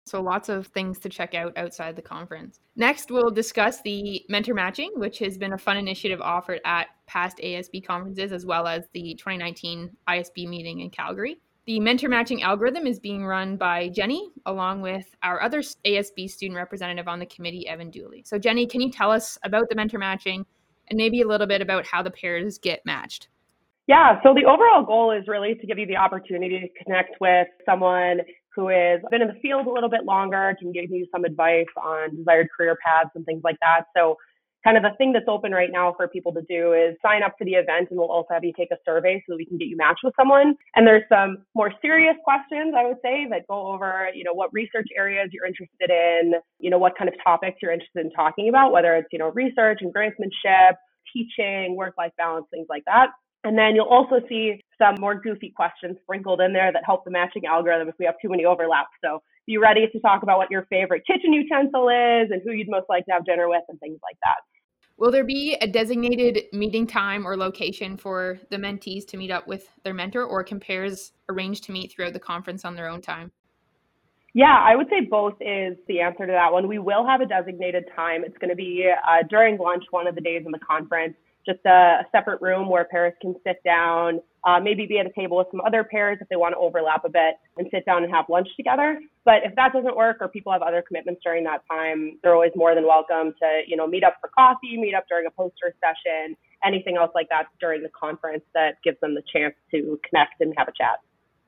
So 0.06 0.22
lots 0.22 0.50
of 0.50 0.68
things 0.68 1.00
to 1.00 1.10
check 1.10 1.34
out 1.34 1.58
outside 1.58 1.96
the 1.96 2.02
conference. 2.04 2.60
Next, 2.76 3.10
we'll 3.10 3.32
discuss 3.32 3.82
the 3.82 4.24
mentor 4.30 4.54
matching, 4.54 4.92
which 4.96 5.18
has 5.20 5.36
been 5.36 5.54
a 5.54 5.58
fun 5.58 5.78
initiative 5.78 6.22
offered 6.22 6.62
at 6.64 6.88
past 7.08 7.40
ASB 7.40 7.86
conferences 7.86 8.32
as 8.32 8.46
well 8.46 8.68
as 8.68 8.84
the 8.94 9.16
2019 9.16 9.90
ISB 10.08 10.48
meeting 10.48 10.82
in 10.82 10.92
Calgary. 10.92 11.42
The 11.69 11.80
mentor 11.80 12.10
matching 12.10 12.42
algorithm 12.42 12.88
is 12.88 12.98
being 12.98 13.24
run 13.24 13.56
by 13.56 13.89
Jenny, 13.89 14.31
along 14.48 14.81
with 14.81 15.06
our 15.21 15.39
other 15.39 15.60
ASB 15.60 16.27
student 16.27 16.57
representative 16.57 17.07
on 17.07 17.19
the 17.19 17.27
committee, 17.27 17.68
Evan 17.68 17.92
Dooley. 17.92 18.24
So, 18.25 18.39
Jenny, 18.39 18.66
can 18.66 18.81
you 18.81 18.89
tell 18.89 19.12
us 19.12 19.38
about 19.44 19.69
the 19.69 19.75
mentor 19.75 20.00
matching 20.00 20.48
and 20.89 20.98
maybe 20.98 21.21
a 21.21 21.27
little 21.27 21.45
bit 21.45 21.62
about 21.62 21.86
how 21.86 22.01
the 22.01 22.10
pairs 22.10 22.57
get 22.57 22.83
matched? 22.88 23.27
Yeah, 23.86 24.19
so 24.24 24.33
the 24.33 24.50
overall 24.50 24.83
goal 24.83 25.12
is 25.12 25.27
really 25.27 25.54
to 25.54 25.68
give 25.68 25.77
you 25.77 25.86
the 25.86 25.95
opportunity 25.95 26.60
to 26.60 26.83
connect 26.83 27.21
with 27.21 27.48
someone 27.68 28.22
who 28.56 28.69
has 28.69 29.01
been 29.12 29.22
in 29.22 29.27
the 29.27 29.39
field 29.39 29.68
a 29.68 29.72
little 29.72 29.92
bit 29.92 30.06
longer, 30.06 30.56
can 30.60 30.72
give 30.72 30.89
you 30.89 31.06
some 31.12 31.24
advice 31.24 31.68
on 31.77 32.15
desired 32.15 32.48
career 32.57 32.80
paths 32.83 33.12
and 33.13 33.24
things 33.27 33.42
like 33.44 33.57
that. 33.62 33.83
So 33.95 34.18
kind 34.64 34.78
of 34.78 34.84
the 34.84 34.92
thing 34.98 35.14
that's 35.14 35.28
open 35.28 35.52
right 35.52 35.72
now 35.72 35.94
for 35.96 36.08
people 36.08 36.34
to 36.34 36.42
do 36.50 36.74
is 36.74 36.96
sign 37.02 37.24
up 37.24 37.36
for 37.38 37.46
the 37.46 37.54
event 37.54 37.88
and 37.90 38.00
we'll 38.00 38.12
also 38.12 38.28
have 38.32 38.44
you 38.44 38.54
take 38.58 38.72
a 38.72 38.78
survey 38.86 39.24
so 39.26 39.34
that 39.34 39.38
we 39.38 39.46
can 39.46 39.58
get 39.58 39.68
you 39.68 39.78
matched 39.78 40.02
with 40.04 40.14
someone. 40.20 40.56
And 40.76 40.86
there's 40.86 41.04
some 41.10 41.46
more 41.56 41.72
serious 41.82 42.16
questions, 42.24 42.74
I 42.78 42.86
would 42.86 42.98
say, 43.02 43.28
that 43.30 43.48
go 43.48 43.68
over, 43.72 44.10
you 44.14 44.24
know, 44.24 44.34
what 44.34 44.52
research 44.54 44.88
areas 44.98 45.30
you're 45.32 45.46
interested 45.46 45.90
in, 45.90 46.34
you 46.60 46.70
know, 46.70 46.78
what 46.78 46.98
kind 46.98 47.08
of 47.08 47.16
topics 47.24 47.58
you're 47.62 47.72
interested 47.72 48.06
in 48.06 48.12
talking 48.12 48.50
about, 48.50 48.72
whether 48.72 48.96
it's, 48.96 49.08
you 49.12 49.20
know, 49.20 49.32
research 49.32 49.80
and 49.82 49.94
grantsmanship, 49.94 50.76
teaching, 51.14 51.76
work-life 51.76 52.12
balance, 52.18 52.46
things 52.52 52.68
like 52.70 52.84
that. 52.86 53.08
And 53.46 53.58
then 53.58 53.74
you'll 53.74 53.86
also 53.86 54.20
see 54.28 54.62
some 54.78 54.96
more 55.00 55.16
goofy 55.16 55.54
questions 55.56 55.98
sprinkled 56.04 56.42
in 56.42 56.52
there 56.52 56.74
that 56.74 56.84
help 56.86 57.06
the 57.06 57.12
matching 57.12 57.46
algorithm 57.46 57.88
if 57.88 57.96
we 57.98 58.06
have 58.06 58.16
too 58.22 58.30
many 58.30 58.44
overlaps. 58.44 58.90
So 59.04 59.22
be 59.50 59.57
ready 59.57 59.88
to 59.88 60.00
talk 60.01 60.22
about 60.22 60.38
what 60.38 60.51
your 60.51 60.68
favorite 60.69 61.01
kitchen 61.07 61.34
utensil 61.34 61.90
is 61.90 62.30
and 62.30 62.40
who 62.46 62.51
you'd 62.51 62.69
most 62.69 62.86
like 62.88 63.04
to 63.07 63.12
have 63.12 63.25
dinner 63.25 63.50
with 63.50 63.63
and 63.68 63.80
things 63.80 64.00
like 64.04 64.16
that. 64.24 64.36
Will 64.98 65.10
there 65.10 65.24
be 65.24 65.57
a 65.60 65.66
designated 65.66 66.44
meeting 66.54 66.86
time 66.86 67.25
or 67.25 67.36
location 67.36 67.98
for 67.98 68.38
the 68.51 68.57
mentees 68.57 69.07
to 69.07 69.18
meet 69.18 69.31
up 69.31 69.48
with 69.48 69.68
their 69.84 69.94
mentor, 69.94 70.24
or 70.24 70.44
can 70.44 70.60
pairs 70.60 71.13
arrange 71.30 71.62
to 71.62 71.72
meet 71.72 71.92
throughout 71.92 72.13
the 72.13 72.19
conference 72.19 72.63
on 72.63 72.75
their 72.75 72.88
own 72.88 73.01
time? 73.01 73.31
Yeah, 74.36 74.56
I 74.63 74.75
would 74.75 74.88
say 74.90 75.01
both 75.10 75.34
is 75.42 75.78
the 75.88 76.01
answer 76.01 76.28
to 76.28 76.31
that 76.31 76.54
one. 76.54 76.68
We 76.68 76.78
will 76.78 77.07
have 77.07 77.22
a 77.22 77.25
designated 77.25 77.86
time. 77.96 78.24
It's 78.24 78.38
going 78.38 78.51
to 78.51 78.56
be 78.56 78.88
uh, 79.07 79.24
during 79.30 79.57
lunch 79.57 79.86
one 79.90 80.06
of 80.06 80.13
the 80.13 80.22
days 80.22 80.44
in 80.46 80.51
the 80.51 80.60
conference 80.60 81.16
just 81.50 81.66
a, 81.66 82.01
a 82.01 82.06
separate 82.12 82.42
room 82.42 82.69
where 82.69 82.86
pairs 82.86 83.13
can 83.22 83.36
sit 83.46 83.62
down, 83.63 84.19
uh, 84.44 84.60
maybe 84.60 84.86
be 84.86 85.00
at 85.00 85.06
a 85.06 85.12
table 85.13 85.38
with 85.38 85.48
some 85.51 85.62
other 85.62 85.84
pairs 85.84 86.18
if 86.22 86.30
they 86.30 86.36
want 86.36 86.54
to 86.54 86.60
overlap 86.60 87.04
a 87.06 87.10
bit 87.10 87.36
and 87.57 87.68
sit 87.72 87.86
down 87.86 88.04
and 88.04 88.13
have 88.13 88.25
lunch 88.30 88.48
together. 88.56 89.00
But 89.25 89.44
if 89.44 89.56
that 89.56 89.74
doesn't 89.74 89.96
work 89.96 90.18
or 90.22 90.28
people 90.28 90.51
have 90.51 90.62
other 90.62 90.84
commitments 90.86 91.22
during 91.24 91.44
that 91.46 91.62
time, 91.69 92.19
they're 92.22 92.36
always 92.36 92.51
more 92.56 92.75
than 92.75 92.86
welcome 92.86 93.34
to, 93.42 93.62
you 93.68 93.75
know, 93.75 93.88
meet 93.88 94.04
up 94.04 94.16
for 94.22 94.30
coffee, 94.38 94.78
meet 94.78 94.94
up 94.94 95.06
during 95.10 95.25
a 95.25 95.31
poster 95.31 95.74
session, 95.81 96.38
anything 96.63 96.98
else 96.98 97.12
like 97.16 97.28
that 97.30 97.48
during 97.60 97.81
the 97.81 97.90
conference 98.00 98.44
that 98.54 98.75
gives 98.84 99.00
them 99.01 99.16
the 99.16 99.24
chance 99.34 99.56
to 99.72 100.00
connect 100.07 100.40
and 100.42 100.54
have 100.57 100.68
a 100.68 100.74
chat. 100.78 101.00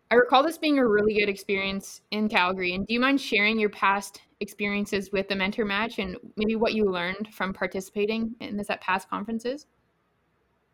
I 0.10 0.16
recall 0.16 0.44
this 0.44 0.58
being 0.58 0.78
a 0.78 0.86
really 0.86 1.14
good 1.14 1.30
experience 1.30 2.02
in 2.12 2.28
Calgary. 2.28 2.74
And 2.74 2.86
do 2.86 2.94
you 2.94 3.00
mind 3.00 3.22
sharing 3.22 3.58
your 3.58 3.70
past 3.70 4.20
experiences 4.42 5.10
with 5.14 5.30
the 5.30 5.36
mentor 5.38 5.64
match 5.64 6.00
and 6.00 6.18
maybe 6.36 6.58
what 6.58 6.74
you 6.74 6.84
learned 6.84 7.30
from 7.32 7.54
participating 7.54 8.36
in 8.42 8.58
this 8.58 8.70
at 8.70 8.82
past 8.82 9.10
conferences? 9.10 9.68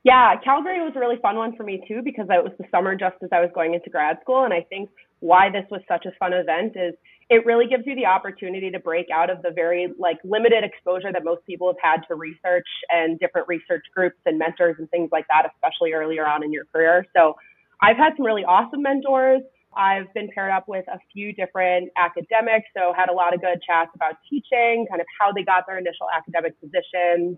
Yeah, 0.07 0.35
Calgary 0.41 0.79
was 0.79 0.93
a 0.95 0.99
really 1.01 1.19
fun 1.21 1.35
one 1.35 1.53
for 1.57 1.63
me 1.63 1.83
too 1.85 1.99
because 2.01 2.27
it 2.29 2.41
was 2.41 2.53
the 2.57 2.63
summer 2.71 2.95
just 2.95 3.17
as 3.21 3.27
I 3.33 3.41
was 3.41 3.49
going 3.53 3.73
into 3.73 3.89
grad 3.89 4.15
school. 4.21 4.45
And 4.45 4.53
I 4.53 4.63
think 4.69 4.89
why 5.19 5.49
this 5.51 5.65
was 5.69 5.81
such 5.85 6.05
a 6.05 6.15
fun 6.17 6.31
event 6.31 6.77
is 6.79 6.95
it 7.29 7.45
really 7.45 7.67
gives 7.67 7.83
you 7.85 7.93
the 7.93 8.05
opportunity 8.05 8.71
to 8.71 8.79
break 8.79 9.07
out 9.13 9.29
of 9.29 9.41
the 9.41 9.51
very 9.51 9.91
like 9.99 10.15
limited 10.23 10.63
exposure 10.63 11.11
that 11.11 11.25
most 11.25 11.45
people 11.45 11.67
have 11.67 11.81
had 11.83 12.07
to 12.07 12.15
research 12.15 12.69
and 12.89 13.19
different 13.19 13.49
research 13.49 13.83
groups 13.93 14.15
and 14.25 14.39
mentors 14.39 14.77
and 14.79 14.89
things 14.91 15.09
like 15.11 15.27
that, 15.27 15.43
especially 15.43 15.91
earlier 15.91 16.25
on 16.25 16.41
in 16.41 16.53
your 16.53 16.63
career. 16.71 17.05
So 17.13 17.35
I've 17.81 17.97
had 17.97 18.13
some 18.15 18.25
really 18.25 18.45
awesome 18.47 18.83
mentors. 18.83 19.41
I've 19.75 20.07
been 20.13 20.29
paired 20.33 20.51
up 20.55 20.69
with 20.69 20.87
a 20.87 20.99
few 21.11 21.33
different 21.33 21.91
academics, 21.99 22.71
so 22.71 22.93
had 22.95 23.09
a 23.09 23.13
lot 23.13 23.35
of 23.35 23.41
good 23.41 23.59
chats 23.59 23.91
about 23.93 24.15
teaching, 24.29 24.87
kind 24.89 25.01
of 25.03 25.07
how 25.19 25.33
they 25.35 25.43
got 25.43 25.67
their 25.67 25.77
initial 25.77 26.07
academic 26.15 26.55
positions, 26.63 27.35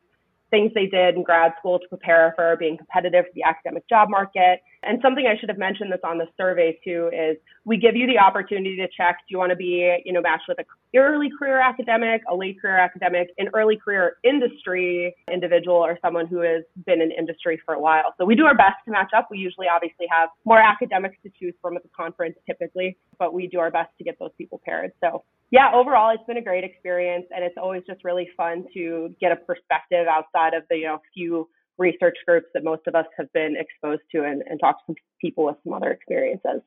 things 0.50 0.72
they 0.74 0.88
did 0.88 1.16
in 1.16 1.24
grad 1.24 1.54
school 1.60 1.80
to 1.80 1.88
prepare 1.88 2.34
for 2.36 2.56
being 2.58 2.78
competitive 2.78 3.26
for 3.26 3.32
the 3.36 3.44
academic 3.44 3.88
job 3.88 4.10
market. 4.10 4.62
And 4.84 5.00
something 5.02 5.26
I 5.28 5.38
should 5.40 5.50
have 5.50 5.58
mentioned 5.58 5.92
that's 5.92 6.04
on 6.04 6.18
the 6.18 6.28
survey 6.38 6.80
too 6.84 7.10
is 7.14 7.38
we 7.66 7.78
give 7.78 7.96
you 7.96 8.08
the 8.08 8.18
opportunity 8.18 8.78
to 8.78 8.88
check 8.96 9.18
do 9.20 9.34
you 9.34 9.38
want 9.38 9.52
to 9.52 9.56
be, 9.56 9.98
you 10.06 10.14
know, 10.14 10.22
matched 10.22 10.46
with 10.48 10.60
a 10.60 10.98
early 10.98 11.30
career 11.38 11.60
academic, 11.60 12.22
a 12.30 12.36
late 12.36 12.60
career 12.62 12.78
academic, 12.78 13.30
an 13.38 13.50
early 13.54 13.78
career 13.78 14.18
industry 14.24 15.14
individual, 15.32 15.76
or 15.76 16.00
someone 16.02 16.28
who 16.28 16.40
has 16.40 16.64
been 16.86 17.02
in 17.02 17.12
industry 17.12 17.62
for 17.66 17.76
a 17.76 17.80
while. 17.80 18.14
So 18.18 18.26
we 18.26 18.36
do 18.36 18.46
our 18.46 18.56
best 18.56 18.78
to 18.86 18.92
match 18.92 19.12
up. 19.16 19.28
We 19.30 19.38
usually 19.38 19.68
obviously 19.74 20.08
have 20.10 20.30
more 20.46 20.60
academics 20.60 21.18
to 21.24 21.32
choose 21.40 21.54
from 21.62 21.76
at 21.76 21.84
the 21.84 21.90
conference 21.90 22.38
typically, 22.48 22.98
but 23.18 23.34
we 23.34 23.48
do 23.48 23.60
our 23.60 23.72
best 23.72 23.90
to 23.98 24.04
get 24.04 24.18
those 24.18 24.32
people 24.38 24.62
paired. 24.66 24.92
So 25.02 25.24
yeah, 25.52 25.72
overall, 25.74 26.14
it's 26.14 26.24
been 26.26 26.38
a 26.38 26.44
great 26.44 26.64
experience, 26.64 27.26
and 27.36 27.44
it's 27.44 27.56
always 27.58 27.84
just 27.88 28.04
really 28.04 28.30
fun 28.38 28.66
to 28.74 29.14
get 29.20 29.32
a 29.32 29.36
perspective 29.36 30.08
outside 30.08 30.54
of 30.54 30.64
the 30.70 30.78
you 30.78 30.86
know 30.86 31.02
few 31.14 31.50
research 31.80 32.18
groups 32.28 32.48
that 32.54 32.64
most 32.64 32.82
of 32.88 32.96
us 32.96 33.06
have 33.18 33.32
been 33.34 33.56
exposed 33.58 34.02
to, 34.12 34.24
and, 34.24 34.44
and 34.50 34.60
talk 34.60 34.86
to 34.88 34.96
people 35.20 35.46
with 35.46 35.56
some 35.64 35.74
other 35.74 35.92
experiences. 35.92 36.62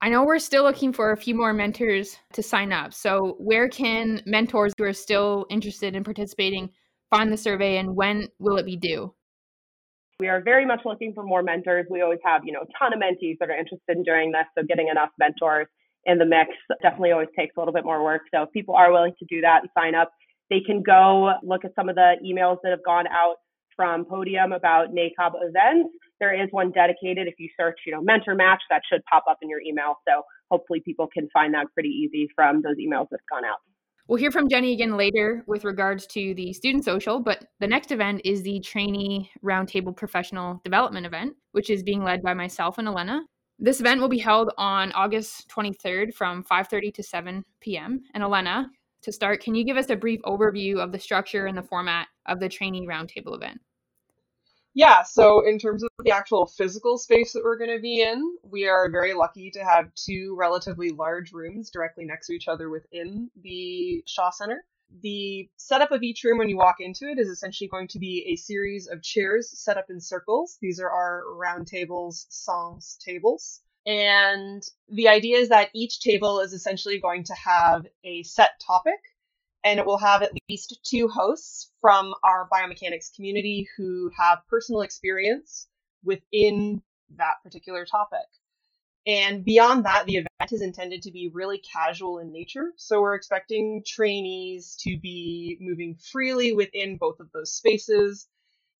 I 0.00 0.08
know 0.08 0.24
we're 0.24 0.40
still 0.40 0.64
looking 0.64 0.92
for 0.92 1.12
a 1.12 1.16
few 1.16 1.34
more 1.34 1.52
mentors 1.52 2.18
to 2.32 2.42
sign 2.42 2.72
up. 2.72 2.92
So, 2.92 3.36
where 3.38 3.68
can 3.68 4.20
mentors 4.26 4.72
who 4.76 4.84
are 4.84 4.92
still 4.92 5.46
interested 5.48 5.94
in 5.94 6.02
participating 6.02 6.70
find 7.10 7.32
the 7.32 7.36
survey, 7.36 7.78
and 7.78 7.94
when 7.94 8.28
will 8.38 8.56
it 8.56 8.66
be 8.66 8.76
due? 8.76 9.14
We 10.18 10.28
are 10.28 10.42
very 10.42 10.66
much 10.66 10.80
looking 10.84 11.14
for 11.14 11.24
more 11.24 11.42
mentors. 11.42 11.86
We 11.88 12.02
always 12.02 12.18
have, 12.24 12.42
you 12.44 12.52
know, 12.52 12.60
a 12.60 12.78
ton 12.78 12.92
of 12.92 13.00
mentees 13.00 13.38
that 13.38 13.48
are 13.48 13.56
interested 13.56 13.96
in 13.96 14.02
doing 14.02 14.32
this. 14.32 14.44
So, 14.58 14.64
getting 14.66 14.88
enough 14.88 15.10
mentors 15.18 15.68
in 16.06 16.18
the 16.18 16.26
mix 16.26 16.50
definitely 16.82 17.12
always 17.12 17.28
takes 17.38 17.56
a 17.56 17.60
little 17.60 17.72
bit 17.72 17.84
more 17.84 18.02
work. 18.02 18.22
So 18.34 18.42
if 18.42 18.52
people 18.52 18.74
are 18.74 18.92
willing 18.92 19.12
to 19.18 19.24
do 19.26 19.40
that 19.42 19.60
and 19.62 19.70
sign 19.76 19.94
up, 19.94 20.12
they 20.50 20.60
can 20.60 20.82
go 20.82 21.32
look 21.42 21.64
at 21.64 21.72
some 21.76 21.88
of 21.88 21.94
the 21.94 22.14
emails 22.24 22.58
that 22.62 22.70
have 22.70 22.84
gone 22.84 23.06
out 23.06 23.36
from 23.76 24.04
Podium 24.04 24.52
about 24.52 24.92
NACOB 24.92 25.32
events. 25.42 25.94
There 26.20 26.34
is 26.40 26.48
one 26.50 26.70
dedicated. 26.70 27.26
If 27.26 27.34
you 27.38 27.48
search, 27.58 27.80
you 27.86 27.92
know, 27.92 28.02
mentor 28.02 28.34
match, 28.34 28.62
that 28.70 28.82
should 28.90 29.02
pop 29.04 29.24
up 29.28 29.38
in 29.42 29.48
your 29.48 29.60
email. 29.60 29.96
So 30.08 30.22
hopefully 30.50 30.80
people 30.84 31.08
can 31.12 31.28
find 31.32 31.52
that 31.54 31.66
pretty 31.74 31.88
easy 31.88 32.28
from 32.34 32.62
those 32.62 32.76
emails 32.76 33.08
that's 33.10 33.24
gone 33.30 33.44
out. 33.44 33.58
We'll 34.08 34.18
hear 34.18 34.32
from 34.32 34.48
Jenny 34.48 34.72
again 34.72 34.96
later 34.96 35.44
with 35.46 35.64
regards 35.64 36.06
to 36.08 36.34
the 36.34 36.52
student 36.52 36.84
social, 36.84 37.20
but 37.20 37.44
the 37.60 37.68
next 37.68 37.92
event 37.92 38.20
is 38.24 38.42
the 38.42 38.60
trainee 38.60 39.30
roundtable 39.44 39.96
professional 39.96 40.60
development 40.64 41.06
event, 41.06 41.34
which 41.52 41.70
is 41.70 41.82
being 41.82 42.02
led 42.02 42.20
by 42.22 42.34
myself 42.34 42.78
and 42.78 42.88
Elena. 42.88 43.22
This 43.58 43.78
event 43.78 44.00
will 44.00 44.08
be 44.08 44.18
held 44.18 44.50
on 44.58 44.90
August 44.92 45.48
23rd 45.48 46.14
from 46.14 46.42
5:30 46.42 46.94
to 46.94 47.02
7 47.02 47.44
p.m. 47.60 48.02
And 48.12 48.24
Elena, 48.24 48.68
to 49.02 49.12
start, 49.12 49.42
can 49.42 49.54
you 49.54 49.64
give 49.64 49.76
us 49.76 49.90
a 49.90 49.96
brief 49.96 50.20
overview 50.22 50.78
of 50.78 50.92
the 50.92 50.98
structure 50.98 51.46
and 51.46 51.56
the 51.56 51.62
format 51.62 52.08
of 52.26 52.40
the 52.40 52.48
trainee 52.48 52.86
roundtable 52.86 53.34
event? 53.34 53.60
Yeah, 54.74 55.02
so 55.02 55.46
in 55.46 55.58
terms 55.58 55.82
of 55.82 55.90
the 56.02 56.12
actual 56.12 56.46
physical 56.46 56.96
space 56.96 57.34
that 57.34 57.42
we're 57.44 57.58
going 57.58 57.76
to 57.76 57.82
be 57.82 58.00
in, 58.00 58.36
we 58.42 58.66
are 58.66 58.90
very 58.90 59.12
lucky 59.12 59.50
to 59.50 59.62
have 59.62 59.94
two 59.94 60.34
relatively 60.38 60.90
large 60.90 61.32
rooms 61.32 61.68
directly 61.70 62.06
next 62.06 62.28
to 62.28 62.32
each 62.32 62.48
other 62.48 62.70
within 62.70 63.30
the 63.42 64.02
Shaw 64.06 64.30
Center. 64.30 64.64
The 65.02 65.50
setup 65.56 65.90
of 65.90 66.02
each 66.02 66.24
room 66.24 66.38
when 66.38 66.48
you 66.48 66.56
walk 66.56 66.76
into 66.80 67.06
it 67.10 67.18
is 67.18 67.28
essentially 67.28 67.68
going 67.68 67.88
to 67.88 67.98
be 67.98 68.26
a 68.28 68.36
series 68.36 68.88
of 68.88 69.02
chairs 69.02 69.50
set 69.58 69.76
up 69.76 69.86
in 69.90 70.00
circles. 70.00 70.56
These 70.62 70.80
are 70.80 70.90
our 70.90 71.24
round 71.34 71.66
tables, 71.66 72.26
sans 72.30 72.98
tables. 73.04 73.60
And 73.86 74.62
the 74.88 75.08
idea 75.08 75.38
is 75.38 75.48
that 75.48 75.70
each 75.74 76.00
table 76.00 76.40
is 76.40 76.52
essentially 76.52 77.00
going 77.00 77.24
to 77.24 77.34
have 77.34 77.86
a 78.04 78.22
set 78.22 78.60
topic 78.64 79.00
and 79.64 79.78
it 79.78 79.86
will 79.86 79.98
have 79.98 80.22
at 80.22 80.32
least 80.48 80.78
two 80.84 81.08
hosts 81.08 81.70
from 81.80 82.14
our 82.24 82.48
biomechanics 82.52 83.14
community 83.14 83.68
who 83.76 84.10
have 84.16 84.46
personal 84.48 84.82
experience 84.82 85.68
within 86.04 86.82
that 87.16 87.34
particular 87.42 87.84
topic. 87.84 88.26
And 89.06 89.44
beyond 89.44 89.84
that, 89.84 90.06
the 90.06 90.16
event 90.16 90.52
is 90.52 90.62
intended 90.62 91.02
to 91.02 91.10
be 91.10 91.30
really 91.32 91.58
casual 91.58 92.18
in 92.18 92.32
nature. 92.32 92.72
So 92.76 93.00
we're 93.00 93.16
expecting 93.16 93.82
trainees 93.84 94.76
to 94.80 94.96
be 94.98 95.58
moving 95.60 95.96
freely 95.96 96.52
within 96.54 96.98
both 96.98 97.18
of 97.18 97.30
those 97.32 97.52
spaces. 97.52 98.28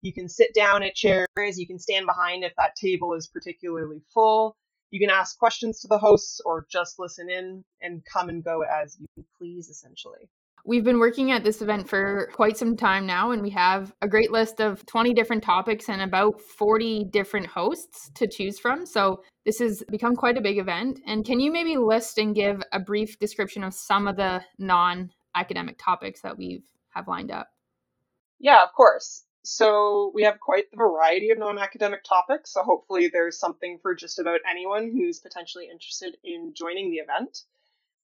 You 0.01 0.13
can 0.13 0.29
sit 0.29 0.55
down 0.55 0.83
at 0.83 0.95
chairs, 0.95 1.59
you 1.59 1.67
can 1.67 1.79
stand 1.79 2.07
behind 2.07 2.45
if 2.45 2.55
that 2.57 2.77
table 2.77 3.15
is 3.15 3.27
particularly 3.29 4.01
full. 4.15 4.57
You 4.93 5.01
can 5.01 5.11
ask 5.11 5.37
questions 5.39 5.81
to 5.81 5.89
the 5.89 5.99
hosts 5.99 6.41
or 6.45 6.67
just 6.71 7.01
listen 7.01 7.29
in 7.29 7.65
and 7.81 8.03
come 8.05 8.29
and 8.29 8.45
go 8.45 8.63
as 8.63 8.97
you 9.01 9.25
please, 9.37 9.69
essentially. 9.69 10.29
We've 10.65 10.85
been 10.85 11.01
working 11.01 11.33
at 11.33 11.43
this 11.43 11.61
event 11.61 11.89
for 11.89 12.31
quite 12.35 12.57
some 12.57 12.77
time 12.77 13.05
now, 13.05 13.33
and 13.33 13.43
we 13.43 13.51
have 13.51 13.93
a 14.01 14.07
great 14.07 14.31
list 14.31 14.61
of 14.61 14.87
20 14.87 15.13
different 15.13 15.43
topics 15.43 15.89
and 15.89 16.03
about 16.03 16.41
40 16.41 17.07
different 17.11 17.49
hosts 17.49 18.13
to 18.15 18.29
choose 18.29 18.61
from. 18.61 18.87
So, 18.87 19.23
this 19.45 19.59
has 19.59 19.83
become 19.91 20.15
quite 20.15 20.39
a 20.39 20.41
big 20.41 20.59
event. 20.59 21.01
And 21.05 21.25
can 21.25 21.41
you 21.41 21.51
maybe 21.51 21.77
list 21.77 22.19
and 22.19 22.33
give 22.33 22.63
a 22.71 22.79
brief 22.79 23.19
description 23.19 23.65
of 23.65 23.75
some 23.75 24.07
of 24.07 24.15
the 24.15 24.45
non 24.59 25.11
academic 25.35 25.81
topics 25.83 26.21
that 26.21 26.39
we 26.39 26.53
have 26.53 26.63
have 26.95 27.09
lined 27.09 27.31
up? 27.31 27.49
Yeah, 28.39 28.63
of 28.63 28.73
course. 28.73 29.25
So, 29.45 30.13
we 30.15 30.23
have 30.23 30.39
quite 30.39 30.71
the 30.71 30.77
variety 30.77 31.31
of 31.31 31.39
non 31.39 31.59
academic 31.59 32.05
topics. 32.05 32.53
So, 32.53 32.63
hopefully, 32.63 33.09
there's 33.09 33.39
something 33.39 33.79
for 33.83 33.95
just 33.95 34.21
about 34.21 34.41
anyone 34.49 34.93
who's 34.93 35.19
potentially 35.19 35.69
interested 35.71 36.17
in 36.23 36.55
joining 36.55 36.91
the 36.91 36.99
event. 36.99 37.39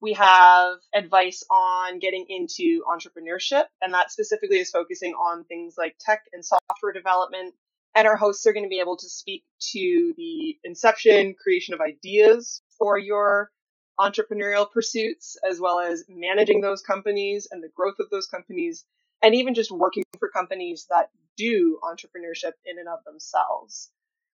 We 0.01 0.15
have 0.15 0.79
advice 0.95 1.45
on 1.51 2.01
getting 2.01 2.27
into 2.29 2.83
entrepreneurship, 2.89 3.65
and 3.81 3.95
that 3.95 4.11
specifically 4.11 4.59
is 4.59 4.71
focusing 4.71 5.13
on 5.15 5.45
things 5.45 5.77
like 5.79 5.97
tech 6.01 6.25
and 6.33 6.45
software 6.45 6.93
development. 6.93 7.55
And 7.95 8.07
our 8.07 8.17
hosts 8.17 8.47
are 8.47 8.53
going 8.53 8.65
to 8.65 8.69
be 8.69 8.81
able 8.81 8.97
to 8.97 9.09
speak 9.09 9.45
to 9.73 10.15
the 10.17 10.59
inception, 10.65 11.35
creation 11.35 11.75
of 11.75 11.81
ideas 11.81 12.63
for 12.79 12.99
your 12.99 13.51
entrepreneurial 13.99 14.71
pursuits, 14.71 15.37
as 15.49 15.61
well 15.61 15.81
as 15.81 16.05
managing 16.09 16.61
those 16.61 16.83
companies 16.83 17.49
and 17.51 17.63
the 17.63 17.71
growth 17.75 17.97
of 17.99 18.11
those 18.11 18.27
companies, 18.27 18.85
and 19.23 19.35
even 19.35 19.55
just 19.55 19.71
working 19.71 20.05
for 20.19 20.29
companies 20.29 20.87
that 20.91 21.11
do 21.39 21.79
entrepreneurship 21.83 22.53
in 22.67 22.79
and 22.79 22.89
of 22.89 23.05
themselves. 23.05 23.91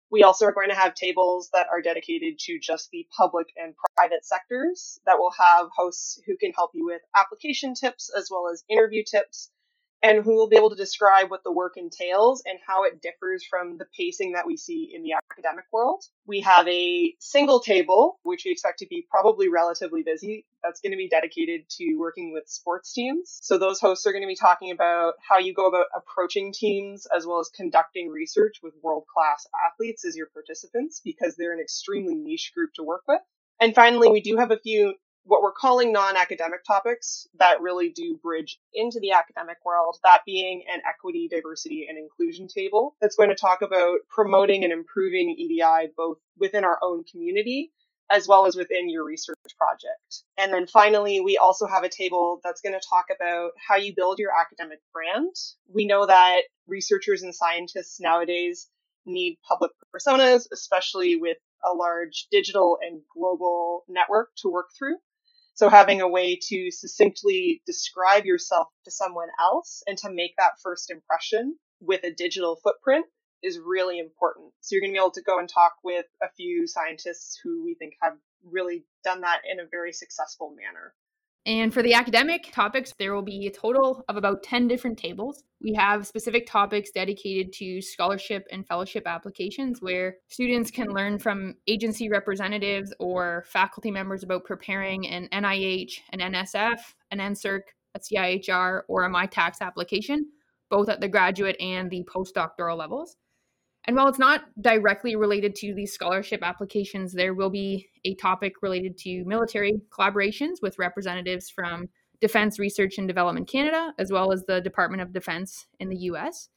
We 0.09 0.23
also 0.23 0.45
are 0.45 0.53
going 0.53 0.69
to 0.69 0.75
have 0.75 0.93
tables 0.95 1.49
that 1.53 1.67
are 1.71 1.81
dedicated 1.81 2.39
to 2.39 2.59
just 2.59 2.89
the 2.91 3.07
public 3.15 3.47
and 3.57 3.73
private 3.95 4.25
sectors 4.25 4.99
that 5.05 5.19
will 5.19 5.31
have 5.31 5.69
hosts 5.75 6.21
who 6.25 6.37
can 6.37 6.51
help 6.53 6.71
you 6.73 6.85
with 6.85 7.01
application 7.15 7.73
tips 7.73 8.11
as 8.17 8.29
well 8.31 8.47
as 8.51 8.63
interview 8.69 9.03
tips 9.03 9.51
and 10.03 10.23
who 10.23 10.35
will 10.35 10.49
be 10.49 10.57
able 10.57 10.69
to 10.69 10.75
describe 10.75 11.31
what 11.31 11.43
the 11.45 11.51
work 11.51 11.77
entails 11.77 12.43
and 12.45 12.59
how 12.67 12.83
it 12.83 13.01
differs 13.01 13.45
from 13.49 13.77
the 13.77 13.85
pacing 13.97 14.33
that 14.33 14.45
we 14.45 14.57
see 14.57 14.91
in 14.93 15.01
the 15.01 15.13
academic 15.13 15.63
world. 15.71 16.03
We 16.27 16.41
have 16.41 16.67
a 16.67 17.15
single 17.19 17.61
table, 17.61 18.19
which 18.23 18.43
we 18.45 18.51
expect 18.51 18.79
to 18.79 18.85
be 18.85 19.07
probably 19.09 19.47
relatively 19.47 20.03
busy, 20.03 20.45
that's 20.61 20.81
going 20.81 20.91
to 20.91 20.97
be 20.97 21.07
dedicated 21.07 21.69
to 21.77 21.95
working 21.95 22.33
with 22.33 22.49
sports 22.49 22.93
teams. 22.93 23.39
So 23.41 23.57
those 23.57 23.79
hosts 23.79 24.05
are 24.05 24.11
going 24.11 24.23
to 24.23 24.27
be 24.27 24.35
talking 24.35 24.71
about 24.71 25.13
how 25.27 25.39
you 25.39 25.53
go 25.53 25.67
about 25.67 25.85
approaching 25.95 26.51
teams 26.51 27.07
as 27.15 27.25
well 27.25 27.39
as 27.39 27.49
conducting 27.49 28.09
research 28.09 28.57
with 28.61 28.73
world 28.81 29.05
class 29.13 29.47
athletes 29.65 30.05
as 30.05 30.17
your 30.17 30.27
participants 30.27 31.01
because 31.03 31.35
they're 31.35 31.53
an 31.53 31.61
extremely 31.61 32.15
niche 32.15 32.51
group 32.53 32.73
to 32.75 32.83
work 32.83 33.03
with. 33.07 33.21
And 33.59 33.73
finally, 33.73 34.09
we 34.09 34.19
do 34.19 34.35
have 34.35 34.51
a 34.51 34.57
few 34.57 34.95
what 35.25 35.41
we're 35.41 35.53
calling 35.53 35.91
non-academic 35.91 36.63
topics 36.65 37.27
that 37.39 37.61
really 37.61 37.89
do 37.89 38.19
bridge 38.21 38.59
into 38.73 38.99
the 38.99 39.11
academic 39.11 39.57
world, 39.65 39.97
that 40.03 40.21
being 40.25 40.63
an 40.71 40.81
equity, 40.87 41.27
diversity, 41.29 41.85
and 41.87 41.97
inclusion 41.97 42.47
table 42.47 42.95
that's 43.01 43.15
going 43.15 43.29
to 43.29 43.35
talk 43.35 43.61
about 43.61 43.99
promoting 44.09 44.63
and 44.63 44.73
improving 44.73 45.35
EDI 45.37 45.91
both 45.95 46.17
within 46.37 46.63
our 46.63 46.77
own 46.81 47.03
community 47.09 47.71
as 48.11 48.27
well 48.27 48.45
as 48.45 48.55
within 48.55 48.89
your 48.89 49.05
research 49.05 49.37
project. 49.57 50.23
And 50.37 50.53
then 50.53 50.67
finally, 50.67 51.21
we 51.21 51.37
also 51.37 51.65
have 51.65 51.83
a 51.83 51.89
table 51.89 52.39
that's 52.43 52.61
going 52.61 52.73
to 52.73 52.87
talk 52.87 53.05
about 53.15 53.51
how 53.67 53.77
you 53.77 53.93
build 53.95 54.19
your 54.19 54.31
academic 54.39 54.79
brand. 54.91 55.33
We 55.73 55.85
know 55.87 56.05
that 56.05 56.41
researchers 56.67 57.23
and 57.23 57.33
scientists 57.33 57.99
nowadays 57.99 58.67
need 59.05 59.37
public 59.47 59.71
personas, 59.95 60.47
especially 60.51 61.15
with 61.15 61.37
a 61.65 61.73
large 61.73 62.27
digital 62.29 62.77
and 62.81 63.01
global 63.15 63.83
network 63.87 64.29
to 64.37 64.49
work 64.49 64.69
through. 64.77 64.97
So 65.55 65.69
having 65.69 66.01
a 66.01 66.07
way 66.07 66.39
to 66.49 66.71
succinctly 66.71 67.61
describe 67.65 68.25
yourself 68.25 68.67
to 68.85 68.91
someone 68.91 69.29
else 69.39 69.83
and 69.85 69.97
to 69.99 70.09
make 70.11 70.35
that 70.37 70.59
first 70.61 70.89
impression 70.89 71.57
with 71.79 72.03
a 72.03 72.11
digital 72.11 72.59
footprint 72.63 73.05
is 73.43 73.59
really 73.59 73.99
important. 73.99 74.51
So 74.61 74.73
you're 74.73 74.81
going 74.81 74.91
to 74.91 74.95
be 74.95 74.99
able 74.99 75.11
to 75.11 75.21
go 75.21 75.37
and 75.37 75.49
talk 75.49 75.73
with 75.83 76.05
a 76.21 76.29
few 76.35 76.65
scientists 76.65 77.39
who 77.43 77.63
we 77.63 77.75
think 77.75 77.93
have 78.01 78.17
really 78.49 78.85
done 79.03 79.21
that 79.21 79.41
in 79.49 79.59
a 79.59 79.67
very 79.69 79.93
successful 79.93 80.55
manner. 80.55 80.93
And 81.45 81.73
for 81.73 81.83
the 81.83 81.93
academic 81.93 82.53
topics, 82.53 82.93
there 82.97 83.13
will 83.13 83.21
be 83.21 83.47
a 83.47 83.51
total 83.51 84.05
of 84.07 84.15
about 84.15 84.43
10 84.43 84.69
different 84.69 84.97
tables. 84.97 85.43
We 85.61 85.73
have 85.73 86.07
specific 86.07 86.47
topics 86.47 86.91
dedicated 86.91 87.51
to 87.53 87.81
scholarship 87.81 88.47
and 88.49 88.65
fellowship 88.65 89.03
applications 89.05 89.81
where 89.81 90.15
students 90.29 90.71
can 90.71 90.87
learn 90.87 91.19
from 91.19 91.55
agency 91.67 92.07
representatives 92.07 92.93
or 92.97 93.43
faculty 93.47 93.91
members 93.91 94.23
about 94.23 94.45
preparing 94.45 95.05
an 95.07 95.27
NIH, 95.33 95.99
an 96.11 96.19
NSF, 96.19 96.79
an 97.11 97.19
NSERC, 97.19 97.61
a 97.95 97.99
CIHR, 97.99 98.83
or 98.87 99.03
a 99.03 99.09
Mitacs 99.09 99.59
application, 99.59 100.25
both 100.69 100.87
at 100.87 101.01
the 101.01 101.09
graduate 101.09 101.57
and 101.59 101.91
the 101.91 102.05
postdoctoral 102.05 102.77
levels. 102.77 103.17
And 103.85 103.95
while 103.95 104.07
it's 104.07 104.19
not 104.19 104.45
directly 104.61 105.15
related 105.15 105.55
to 105.55 105.73
these 105.73 105.93
scholarship 105.93 106.41
applications, 106.41 107.11
there 107.11 107.33
will 107.33 107.49
be 107.49 107.89
a 108.05 108.15
topic 108.15 108.61
related 108.61 108.97
to 108.99 109.25
military 109.25 109.81
collaborations 109.89 110.61
with 110.61 110.79
representatives 110.79 111.49
from 111.49 111.89
Defense 112.21 112.59
Research 112.59 112.97
and 112.97 113.07
Development 113.07 113.47
Canada, 113.47 113.93
as 113.99 114.09
well 114.09 114.31
as 114.31 114.45
the 114.45 114.61
Department 114.61 115.01
of 115.01 115.11
Defense 115.11 115.67
in 115.79 115.89
the 115.89 115.97
US. 115.97 116.47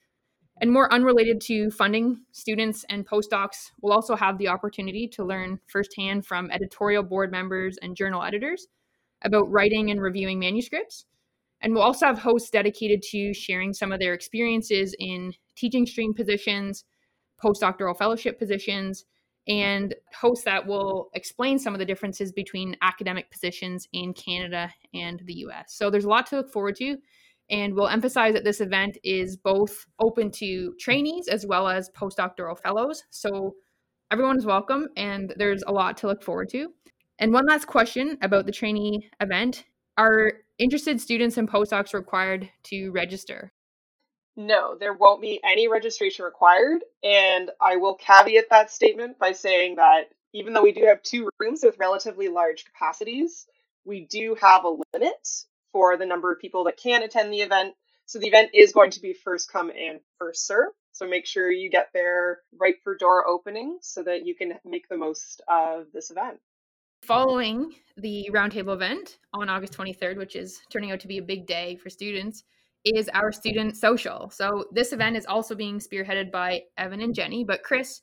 And 0.60 0.72
more 0.72 0.90
unrelated 0.92 1.40
to 1.42 1.70
funding, 1.70 2.20
students 2.30 2.84
and 2.88 3.06
postdocs 3.06 3.72
will 3.82 3.92
also 3.92 4.14
have 4.14 4.38
the 4.38 4.48
opportunity 4.48 5.08
to 5.08 5.24
learn 5.24 5.58
firsthand 5.66 6.24
from 6.24 6.50
editorial 6.50 7.02
board 7.02 7.32
members 7.32 7.76
and 7.82 7.96
journal 7.96 8.22
editors 8.22 8.68
about 9.22 9.50
writing 9.50 9.90
and 9.90 10.00
reviewing 10.00 10.38
manuscripts. 10.38 11.04
And 11.60 11.74
we'll 11.74 11.82
also 11.82 12.06
have 12.06 12.20
hosts 12.20 12.50
dedicated 12.50 13.02
to 13.10 13.34
sharing 13.34 13.72
some 13.72 13.90
of 13.90 13.98
their 13.98 14.14
experiences 14.14 14.94
in 14.98 15.32
teaching 15.56 15.84
stream 15.84 16.14
positions 16.14 16.84
postdoctoral 17.42 17.96
fellowship 17.96 18.38
positions 18.38 19.04
and 19.48 19.94
hosts 20.12 20.44
that 20.44 20.66
will 20.66 21.10
explain 21.14 21.58
some 21.58 21.72
of 21.72 21.78
the 21.78 21.84
differences 21.84 22.32
between 22.32 22.76
academic 22.82 23.30
positions 23.30 23.86
in 23.92 24.12
Canada 24.12 24.72
and 24.92 25.22
the 25.24 25.34
US. 25.34 25.74
So 25.74 25.88
there's 25.90 26.04
a 26.04 26.08
lot 26.08 26.26
to 26.26 26.36
look 26.36 26.52
forward 26.52 26.76
to. 26.76 26.96
And 27.48 27.74
we'll 27.74 27.86
emphasize 27.86 28.34
that 28.34 28.42
this 28.42 28.60
event 28.60 28.98
is 29.04 29.36
both 29.36 29.86
open 30.00 30.32
to 30.32 30.74
trainees 30.80 31.28
as 31.28 31.46
well 31.46 31.68
as 31.68 31.90
postdoctoral 31.90 32.58
fellows. 32.58 33.04
So 33.10 33.54
everyone 34.10 34.36
is 34.36 34.44
welcome 34.44 34.88
and 34.96 35.32
there's 35.36 35.62
a 35.66 35.72
lot 35.72 35.96
to 35.98 36.08
look 36.08 36.24
forward 36.24 36.48
to. 36.50 36.72
And 37.20 37.32
one 37.32 37.46
last 37.46 37.66
question 37.66 38.18
about 38.20 38.46
the 38.46 38.52
trainee 38.52 39.08
event 39.20 39.64
Are 39.96 40.32
interested 40.58 41.00
students 41.00 41.36
and 41.38 41.48
postdocs 41.48 41.94
required 41.94 42.50
to 42.64 42.90
register? 42.90 43.52
No, 44.36 44.76
there 44.78 44.92
won't 44.92 45.22
be 45.22 45.40
any 45.42 45.66
registration 45.68 46.24
required. 46.24 46.82
And 47.02 47.50
I 47.60 47.76
will 47.76 47.94
caveat 47.94 48.50
that 48.50 48.70
statement 48.70 49.18
by 49.18 49.32
saying 49.32 49.76
that 49.76 50.10
even 50.34 50.52
though 50.52 50.62
we 50.62 50.72
do 50.72 50.84
have 50.86 51.02
two 51.02 51.30
rooms 51.38 51.62
with 51.64 51.78
relatively 51.78 52.28
large 52.28 52.66
capacities, 52.66 53.46
we 53.84 54.00
do 54.04 54.36
have 54.40 54.64
a 54.64 54.76
limit 54.92 55.28
for 55.72 55.96
the 55.96 56.06
number 56.06 56.30
of 56.30 56.40
people 56.40 56.64
that 56.64 56.76
can 56.76 57.02
attend 57.02 57.32
the 57.32 57.40
event. 57.40 57.74
So 58.04 58.18
the 58.18 58.28
event 58.28 58.50
is 58.52 58.72
going 58.72 58.90
to 58.92 59.00
be 59.00 59.14
first 59.14 59.50
come 59.50 59.70
and 59.70 60.00
first 60.18 60.46
serve. 60.46 60.72
So 60.92 61.06
make 61.06 61.26
sure 61.26 61.50
you 61.50 61.70
get 61.70 61.88
there 61.92 62.40
right 62.58 62.76
for 62.84 62.96
door 62.96 63.26
opening 63.26 63.78
so 63.80 64.02
that 64.02 64.26
you 64.26 64.34
can 64.34 64.54
make 64.64 64.88
the 64.88 64.96
most 64.96 65.42
of 65.48 65.86
this 65.92 66.10
event. 66.10 66.38
Following 67.02 67.74
the 67.96 68.30
roundtable 68.32 68.74
event 68.74 69.18
on 69.32 69.48
August 69.48 69.74
23rd, 69.74 70.16
which 70.16 70.36
is 70.36 70.60
turning 70.70 70.92
out 70.92 71.00
to 71.00 71.08
be 71.08 71.18
a 71.18 71.22
big 71.22 71.46
day 71.46 71.76
for 71.76 71.90
students, 71.90 72.44
is 72.94 73.08
our 73.10 73.32
student 73.32 73.76
social. 73.76 74.30
So 74.30 74.66
this 74.72 74.92
event 74.92 75.16
is 75.16 75.26
also 75.26 75.54
being 75.54 75.78
spearheaded 75.78 76.30
by 76.30 76.62
Evan 76.78 77.00
and 77.00 77.14
Jenny. 77.14 77.44
But 77.44 77.62
Chris, 77.62 78.02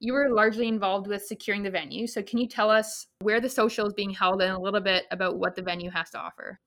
you 0.00 0.12
were 0.12 0.28
largely 0.30 0.68
involved 0.68 1.06
with 1.06 1.24
securing 1.24 1.62
the 1.62 1.70
venue. 1.70 2.06
So 2.06 2.22
can 2.22 2.38
you 2.38 2.48
tell 2.48 2.70
us 2.70 3.06
where 3.20 3.40
the 3.40 3.48
social 3.48 3.86
is 3.86 3.94
being 3.94 4.10
held 4.10 4.42
and 4.42 4.52
a 4.52 4.60
little 4.60 4.80
bit 4.80 5.04
about 5.10 5.38
what 5.38 5.54
the 5.54 5.62
venue 5.62 5.90
has 5.90 6.10
to 6.10 6.18
offer? 6.18 6.58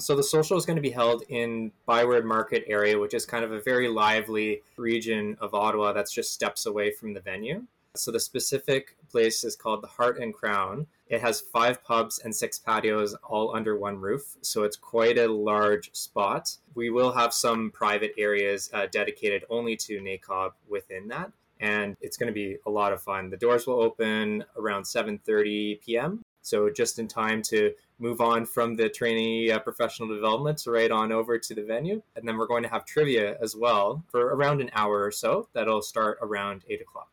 So 0.00 0.14
the 0.14 0.22
social 0.22 0.56
is 0.56 0.64
going 0.64 0.76
to 0.76 0.82
be 0.82 0.90
held 0.90 1.24
in 1.28 1.72
Byward 1.86 2.24
Market 2.24 2.64
area, 2.68 2.98
which 2.98 3.14
is 3.14 3.26
kind 3.26 3.44
of 3.44 3.52
a 3.52 3.60
very 3.60 3.88
lively 3.88 4.62
region 4.76 5.36
of 5.40 5.54
Ottawa 5.54 5.92
that's 5.92 6.12
just 6.12 6.32
steps 6.32 6.66
away 6.66 6.92
from 6.92 7.14
the 7.14 7.20
venue. 7.20 7.64
So 7.98 8.12
the 8.12 8.20
specific 8.20 8.96
place 9.10 9.44
is 9.44 9.56
called 9.56 9.82
the 9.82 9.88
Heart 9.88 10.20
and 10.20 10.32
Crown. 10.32 10.86
It 11.08 11.20
has 11.20 11.40
five 11.40 11.82
pubs 11.82 12.20
and 12.20 12.34
six 12.34 12.58
patios 12.58 13.14
all 13.24 13.54
under 13.54 13.76
one 13.76 13.98
roof. 13.98 14.36
So 14.42 14.62
it's 14.62 14.76
quite 14.76 15.18
a 15.18 15.26
large 15.26 15.92
spot. 15.94 16.56
We 16.74 16.90
will 16.90 17.12
have 17.12 17.32
some 17.32 17.70
private 17.70 18.12
areas 18.18 18.70
uh, 18.72 18.86
dedicated 18.90 19.44
only 19.50 19.76
to 19.76 20.00
NACOB 20.00 20.52
within 20.68 21.08
that. 21.08 21.32
And 21.60 21.96
it's 22.00 22.16
going 22.16 22.28
to 22.28 22.32
be 22.32 22.58
a 22.66 22.70
lot 22.70 22.92
of 22.92 23.02
fun. 23.02 23.30
The 23.30 23.36
doors 23.36 23.66
will 23.66 23.82
open 23.82 24.44
around 24.56 24.84
7:30 24.84 25.80
p.m. 25.80 26.22
So 26.42 26.70
just 26.70 27.00
in 27.00 27.08
time 27.08 27.42
to 27.42 27.74
move 27.98 28.20
on 28.20 28.46
from 28.46 28.76
the 28.76 28.88
trainee 28.88 29.50
uh, 29.50 29.58
professional 29.58 30.08
development 30.08 30.62
right 30.66 30.90
on 30.90 31.10
over 31.10 31.36
to 31.36 31.54
the 31.54 31.64
venue. 31.64 32.00
And 32.14 32.26
then 32.26 32.38
we're 32.38 32.46
going 32.46 32.62
to 32.62 32.68
have 32.68 32.84
trivia 32.84 33.36
as 33.42 33.56
well 33.56 34.04
for 34.08 34.34
around 34.34 34.60
an 34.60 34.70
hour 34.72 35.02
or 35.02 35.10
so. 35.10 35.48
That'll 35.52 35.82
start 35.82 36.18
around 36.22 36.62
eight 36.68 36.80
o'clock 36.80 37.10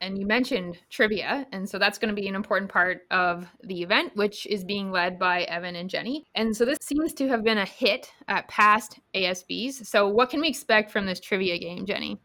and 0.00 0.18
you 0.18 0.26
mentioned 0.26 0.78
trivia 0.90 1.46
and 1.52 1.68
so 1.68 1.78
that's 1.78 1.98
going 1.98 2.14
to 2.14 2.20
be 2.20 2.28
an 2.28 2.34
important 2.34 2.70
part 2.70 3.02
of 3.10 3.46
the 3.64 3.82
event 3.82 4.14
which 4.14 4.46
is 4.46 4.64
being 4.64 4.90
led 4.90 5.18
by 5.18 5.42
evan 5.42 5.76
and 5.76 5.90
jenny 5.90 6.26
and 6.34 6.56
so 6.56 6.64
this 6.64 6.78
seems 6.82 7.12
to 7.12 7.28
have 7.28 7.42
been 7.42 7.58
a 7.58 7.64
hit 7.64 8.12
at 8.28 8.46
past 8.48 9.00
asbs 9.14 9.86
so 9.86 10.08
what 10.08 10.30
can 10.30 10.40
we 10.40 10.48
expect 10.48 10.90
from 10.90 11.06
this 11.06 11.20
trivia 11.20 11.58
game 11.58 11.86
jenny 11.86 12.18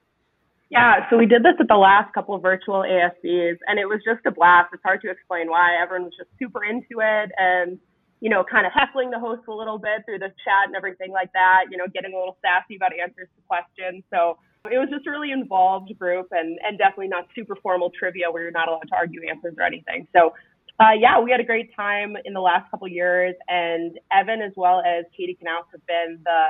yeah, 0.73 1.05
so 1.11 1.17
we 1.17 1.27
did 1.27 1.43
this 1.43 1.53
at 1.59 1.67
the 1.67 1.77
last 1.77 2.11
couple 2.15 2.33
of 2.33 2.41
virtual 2.41 2.81
ASBs, 2.81 3.57
and 3.67 3.77
it 3.77 3.85
was 3.85 4.01
just 4.03 4.25
a 4.25 4.31
blast. 4.31 4.73
It's 4.73 4.81
hard 4.81 5.01
to 5.01 5.11
explain 5.11 5.47
why. 5.47 5.77
Everyone 5.79 6.05
was 6.05 6.17
just 6.17 6.31
super 6.41 6.65
into 6.65 6.97
it, 6.97 7.29
and 7.37 7.77
you 8.21 8.29
know, 8.31 8.43
kind 8.43 8.65
of 8.65 8.71
heckling 8.73 9.11
the 9.11 9.19
host 9.19 9.43
a 9.47 9.53
little 9.53 9.77
bit 9.77 10.01
through 10.05 10.17
the 10.17 10.33
chat 10.41 10.65
and 10.65 10.75
everything 10.75 11.11
like 11.11 11.31
that. 11.33 11.65
You 11.69 11.77
know, 11.77 11.85
getting 11.93 12.13
a 12.13 12.17
little 12.17 12.39
sassy 12.41 12.77
about 12.77 12.89
answers 12.89 13.29
to 13.35 13.41
questions. 13.45 14.03
So 14.09 14.39
it 14.71 14.77
was 14.77 14.87
just 14.89 15.05
a 15.07 15.11
really 15.11 15.31
involved 15.31 15.91
group 15.99 16.27
and, 16.31 16.57
and 16.63 16.77
definitely 16.77 17.09
not 17.09 17.27
super 17.35 17.55
formal 17.61 17.91
trivia 17.97 18.31
where 18.31 18.43
you're 18.43 18.51
not 18.51 18.69
allowed 18.69 18.87
to 18.87 18.95
argue 18.95 19.19
answers 19.29 19.55
or 19.57 19.63
anything. 19.63 20.07
So, 20.13 20.31
uh, 20.79 20.95
yeah, 20.97 21.19
we 21.19 21.31
had 21.31 21.41
a 21.41 21.43
great 21.43 21.75
time 21.75 22.15
in 22.23 22.33
the 22.33 22.39
last 22.39 22.71
couple 22.71 22.87
years, 22.87 23.35
and 23.49 23.99
Evan 24.11 24.41
as 24.41 24.53
well 24.55 24.79
as 24.79 25.03
Katie 25.15 25.37
Knaus 25.43 25.65
have 25.71 25.85
been 25.85 26.19
the 26.23 26.43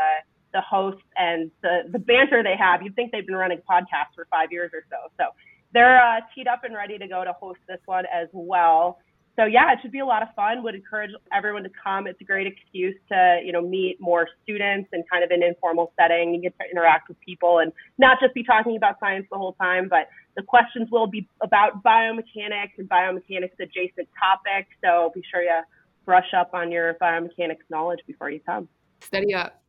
the 0.54 0.62
hosts 0.62 1.02
and 1.18 1.50
the 1.64 1.90
the 1.92 1.98
banter 1.98 2.44
they 2.44 2.56
have. 2.58 2.84
You'd 2.84 2.96
think 2.96 3.12
they've 3.12 3.26
been 3.26 3.36
running 3.36 3.62
podcasts 3.70 4.14
for 4.14 4.28
five 4.30 4.52
years 4.52 4.70
or 4.74 4.84
so. 4.92 5.12
So 5.18 5.34
they're 5.74 6.00
uh, 6.00 6.22
teed 6.36 6.48
up 6.48 6.64
and 6.64 6.76
ready 6.76 7.00
to 7.00 7.08
go 7.08 7.24
to 7.24 7.34
host 7.34 7.60
this 7.68 7.80
one 7.86 8.06
as 8.14 8.28
well 8.32 9.00
so 9.36 9.46
yeah, 9.46 9.72
it 9.74 9.80
should 9.82 9.92
be 9.92 10.00
a 10.00 10.06
lot 10.06 10.22
of 10.22 10.30
fun. 10.36 10.62
Would 10.64 10.76
encourage 10.76 11.12
everyone 11.36 11.64
to 11.64 11.70
come. 11.84 12.06
It's 12.06 12.22
a 12.22 12.24
great 12.24 12.46
excuse 12.46 12.96
to 13.10 13.42
you 13.44 13.52
know 13.52 13.62
meet 13.62 13.98
more 14.00 14.28
students 14.44 14.90
in 14.94 15.04
kind 15.12 15.24
of 15.24 15.32
an 15.32 15.42
informal 15.42 15.92
setting. 16.00 16.36
You 16.36 16.42
get 16.42 16.54
to 16.60 16.66
interact 16.70 17.10
with 17.10 17.20
people 17.22 17.60
and 17.60 17.72
not 17.98 18.20
just 18.22 18.34
be 18.36 18.44
talking 18.44 18.78
about 18.78 19.00
science 19.00 19.26
the 19.32 19.38
whole 19.38 19.54
time, 19.54 19.88
but 19.90 20.08
the 20.36 20.44
questions 20.44 20.90
will 20.92 21.08
be 21.08 21.28
about 21.42 21.84
biomechanics 21.84 22.78
and 22.78 22.88
biomechanics 22.88 23.60
adjacent 23.60 24.08
topics. 24.20 24.70
So 24.84 25.12
be 25.16 25.24
sure 25.32 25.42
you 25.42 25.62
brush 26.06 26.32
up 26.38 26.54
on 26.54 26.72
your 26.72 26.94
biomechanics 27.02 27.66
knowledge 27.70 28.00
before 28.06 28.30
you 28.30 28.40
come. 28.40 28.68
Study 29.02 29.34
up. 29.34 29.60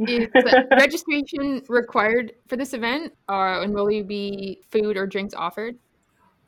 Is 0.06 0.28
registration 0.70 1.62
required 1.68 2.32
for 2.46 2.56
this 2.56 2.72
event, 2.72 3.12
and 3.28 3.74
will 3.74 3.90
you 3.90 4.04
be 4.04 4.62
food 4.70 4.96
or 4.96 5.06
drinks 5.06 5.34
offered? 5.34 5.76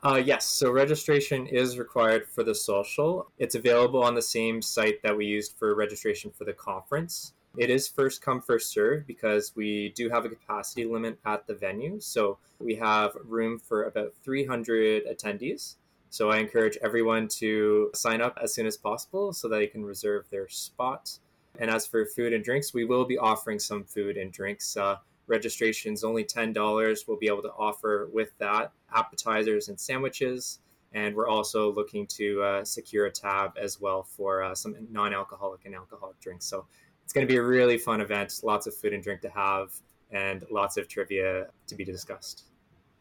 Uh, 0.03 0.21
yes, 0.23 0.45
so 0.47 0.71
registration 0.71 1.45
is 1.45 1.77
required 1.77 2.27
for 2.27 2.43
the 2.43 2.55
social. 2.55 3.29
It's 3.37 3.53
available 3.53 4.03
on 4.03 4.15
the 4.15 4.21
same 4.21 4.59
site 4.59 5.01
that 5.03 5.15
we 5.15 5.25
used 5.27 5.53
for 5.59 5.75
registration 5.75 6.31
for 6.31 6.43
the 6.43 6.53
conference. 6.53 7.33
It 7.55 7.69
is 7.69 7.87
first 7.87 8.21
come, 8.21 8.41
first 8.41 8.71
serve 8.71 9.05
because 9.05 9.53
we 9.55 9.89
do 9.89 10.09
have 10.09 10.25
a 10.25 10.29
capacity 10.29 10.85
limit 10.85 11.19
at 11.25 11.45
the 11.45 11.53
venue. 11.53 11.99
So 11.99 12.39
we 12.59 12.75
have 12.75 13.11
room 13.25 13.59
for 13.59 13.83
about 13.83 14.13
300 14.23 15.03
attendees. 15.05 15.75
So 16.09 16.31
I 16.31 16.37
encourage 16.37 16.77
everyone 16.81 17.27
to 17.39 17.91
sign 17.93 18.21
up 18.21 18.39
as 18.41 18.55
soon 18.55 18.65
as 18.65 18.77
possible 18.77 19.33
so 19.33 19.47
that 19.49 19.57
they 19.57 19.67
can 19.67 19.85
reserve 19.85 20.25
their 20.31 20.47
spot. 20.47 21.19
And 21.59 21.69
as 21.69 21.85
for 21.85 22.05
food 22.05 22.33
and 22.33 22.43
drinks, 22.43 22.73
we 22.73 22.85
will 22.85 23.05
be 23.05 23.19
offering 23.19 23.59
some 23.59 23.83
food 23.83 24.17
and 24.17 24.31
drinks. 24.31 24.75
Uh, 24.75 24.97
registration 25.31 25.93
is 25.93 26.03
only 26.03 26.23
$10. 26.23 27.07
We'll 27.07 27.17
be 27.17 27.27
able 27.27 27.41
to 27.41 27.53
offer 27.57 28.09
with 28.13 28.37
that 28.37 28.71
appetizers 28.93 29.69
and 29.69 29.79
sandwiches. 29.79 30.59
And 30.93 31.15
we're 31.15 31.29
also 31.29 31.71
looking 31.73 32.05
to 32.07 32.43
uh, 32.43 32.65
secure 32.65 33.05
a 33.05 33.11
tab 33.11 33.53
as 33.59 33.79
well 33.79 34.03
for 34.03 34.43
uh, 34.43 34.53
some 34.53 34.75
non 34.91 35.13
alcoholic 35.13 35.61
and 35.65 35.73
alcoholic 35.73 36.19
drinks. 36.19 36.45
So 36.45 36.65
it's 37.03 37.13
going 37.13 37.25
to 37.25 37.31
be 37.31 37.37
a 37.37 37.43
really 37.43 37.77
fun 37.77 38.01
event, 38.01 38.41
lots 38.43 38.67
of 38.67 38.75
food 38.75 38.93
and 38.93 39.01
drink 39.01 39.21
to 39.21 39.29
have, 39.29 39.73
and 40.11 40.43
lots 40.51 40.75
of 40.75 40.89
trivia 40.89 41.47
to 41.67 41.75
be 41.75 41.85
discussed. 41.85 42.43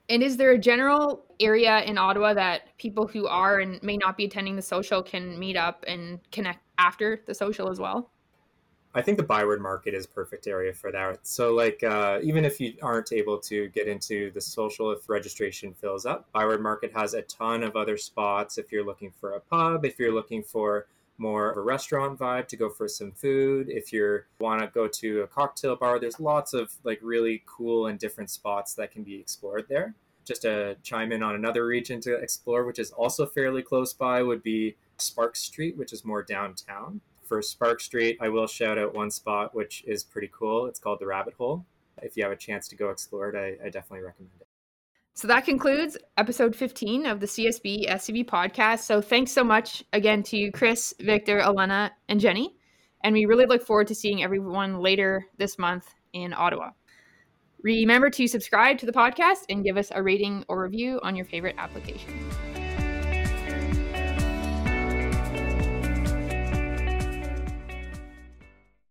And 0.09 0.23
is 0.23 0.37
there 0.37 0.53
a 0.53 0.59
general 0.59 1.25
area 1.41 1.83
in 1.83 1.99
Ottawa 1.99 2.35
that 2.35 2.77
people 2.79 3.07
who 3.07 3.27
are 3.27 3.59
and 3.59 3.83
may 3.83 3.97
not 3.97 4.17
be 4.17 4.25
attending 4.25 4.57
the 4.57 4.63
social 4.63 5.03
can 5.03 5.39
meet 5.39 5.57
up 5.57 5.85
and 5.87 6.21
connect 6.31 6.61
after 6.79 7.21
the 7.27 7.35
social 7.35 7.71
as 7.71 7.79
well? 7.81 8.11
I 8.93 9.03
think 9.03 9.19
the 9.19 9.25
Byward 9.25 9.61
market 9.61 9.95
is 9.95 10.07
perfect 10.07 10.49
area 10.49 10.73
for 10.73 10.91
that. 10.91 11.21
So 11.23 11.55
like 11.55 11.83
uh, 11.85 12.19
even 12.23 12.45
if 12.45 12.61
you 12.61 12.75
aren't 12.83 13.13
able 13.13 13.39
to 13.39 13.69
get 13.69 13.87
into 13.87 14.33
the 14.33 14.41
social 14.41 14.91
if 14.91 15.09
registration 15.09 15.75
fills 15.75 16.07
up, 16.07 16.31
Byward 16.33 16.61
market 16.61 16.93
has 16.93 17.15
a 17.15 17.23
ton 17.23 17.63
of 17.63 17.77
other 17.77 17.97
spots 17.97 18.59
if 18.59 18.73
you're 18.73 18.85
looking 18.85 19.13
for 19.21 19.35
a 19.35 19.41
pub, 19.41 19.85
if 19.85 19.99
you're 19.99 20.13
looking 20.13 20.43
for 20.43 20.87
more 21.19 21.51
of 21.51 21.57
a 21.57 21.61
restaurant 21.61 22.19
vibe 22.19 22.49
to 22.49 22.57
go 22.57 22.69
for 22.69 22.89
some 22.89 23.13
food, 23.13 23.69
if 23.69 23.93
you 23.93 24.21
want 24.41 24.61
to 24.61 24.67
go 24.69 24.89
to 24.89 25.21
a 25.21 25.27
cocktail 25.27 25.77
bar, 25.77 26.01
there's 26.01 26.19
lots 26.19 26.53
of 26.53 26.73
like 26.83 26.99
really 27.01 27.43
cool 27.47 27.87
and 27.87 27.99
different 27.99 28.31
spots 28.31 28.75
that 28.75 28.91
can 28.91 29.05
be 29.05 29.21
explored 29.21 29.67
there. 29.69 29.95
Just 30.25 30.43
to 30.43 30.77
chime 30.83 31.13
in 31.13 31.23
on 31.23 31.35
another 31.35 31.65
region 31.65 32.01
to 32.01 32.15
explore, 32.15 32.65
which 32.65 32.79
is 32.79 32.91
also 32.91 33.25
fairly 33.25 33.63
close 33.63 33.93
by, 33.93 34.23
would 34.23 34.43
be 34.43 34.77
Sparks 34.99 35.41
Street, 35.41 35.77
which 35.77 35.93
is 35.93 36.05
more 36.05 36.23
downtown 36.23 37.01
for 37.31 37.41
Sparks 37.43 37.85
Street, 37.85 38.19
I 38.21 38.29
will 38.29 38.49
shout 38.49 38.77
out 38.77 38.93
one 38.93 39.09
spot 39.09 39.55
which 39.55 39.85
is 39.87 40.03
pretty 40.03 40.29
cool. 40.37 40.67
It's 40.67 40.81
called 40.81 40.99
the 40.99 41.07
Rabbit 41.07 41.35
Hole. 41.35 41.65
If 42.03 42.17
you 42.17 42.25
have 42.25 42.33
a 42.33 42.37
chance 42.37 42.67
to 42.67 42.77
go 42.77 42.91
explore 42.91 43.29
it, 43.29 43.37
I, 43.37 43.67
I 43.67 43.71
definitely 43.71 44.05
recommend 44.05 44.33
it. 44.41 44.49
So 45.15 45.29
that 45.29 45.45
concludes 45.45 45.97
episode 46.17 46.57
15 46.57 47.07
of 47.07 47.21
the 47.21 47.27
CSB 47.27 47.89
SCB 47.89 48.27
podcast. 48.27 48.81
So 48.81 49.01
thanks 49.01 49.31
so 49.31 49.45
much 49.45 49.85
again 49.93 50.25
to 50.25 50.51
Chris, 50.51 50.93
Victor, 50.99 51.39
Elena, 51.39 51.93
and 52.09 52.19
Jenny. 52.19 52.57
And 53.05 53.15
we 53.15 53.27
really 53.27 53.47
look 53.47 53.63
forward 53.63 53.87
to 53.87 53.95
seeing 53.95 54.25
everyone 54.25 54.81
later 54.81 55.25
this 55.39 55.57
month 55.57 55.87
in 56.13 56.35
Ottawa. 56.35 56.71
Remember 57.63 58.11
to 58.11 58.27
subscribe 58.27 58.79
to 58.79 58.87
the 58.87 58.93
podcast 58.93 59.45
and 59.49 59.63
give 59.63 59.77
us 59.77 59.93
a 59.95 60.03
rating 60.03 60.45
or 60.49 60.65
review 60.65 60.99
on 61.05 61.15
your 61.15 61.27
favorite 61.27 61.55
application. 61.59 62.50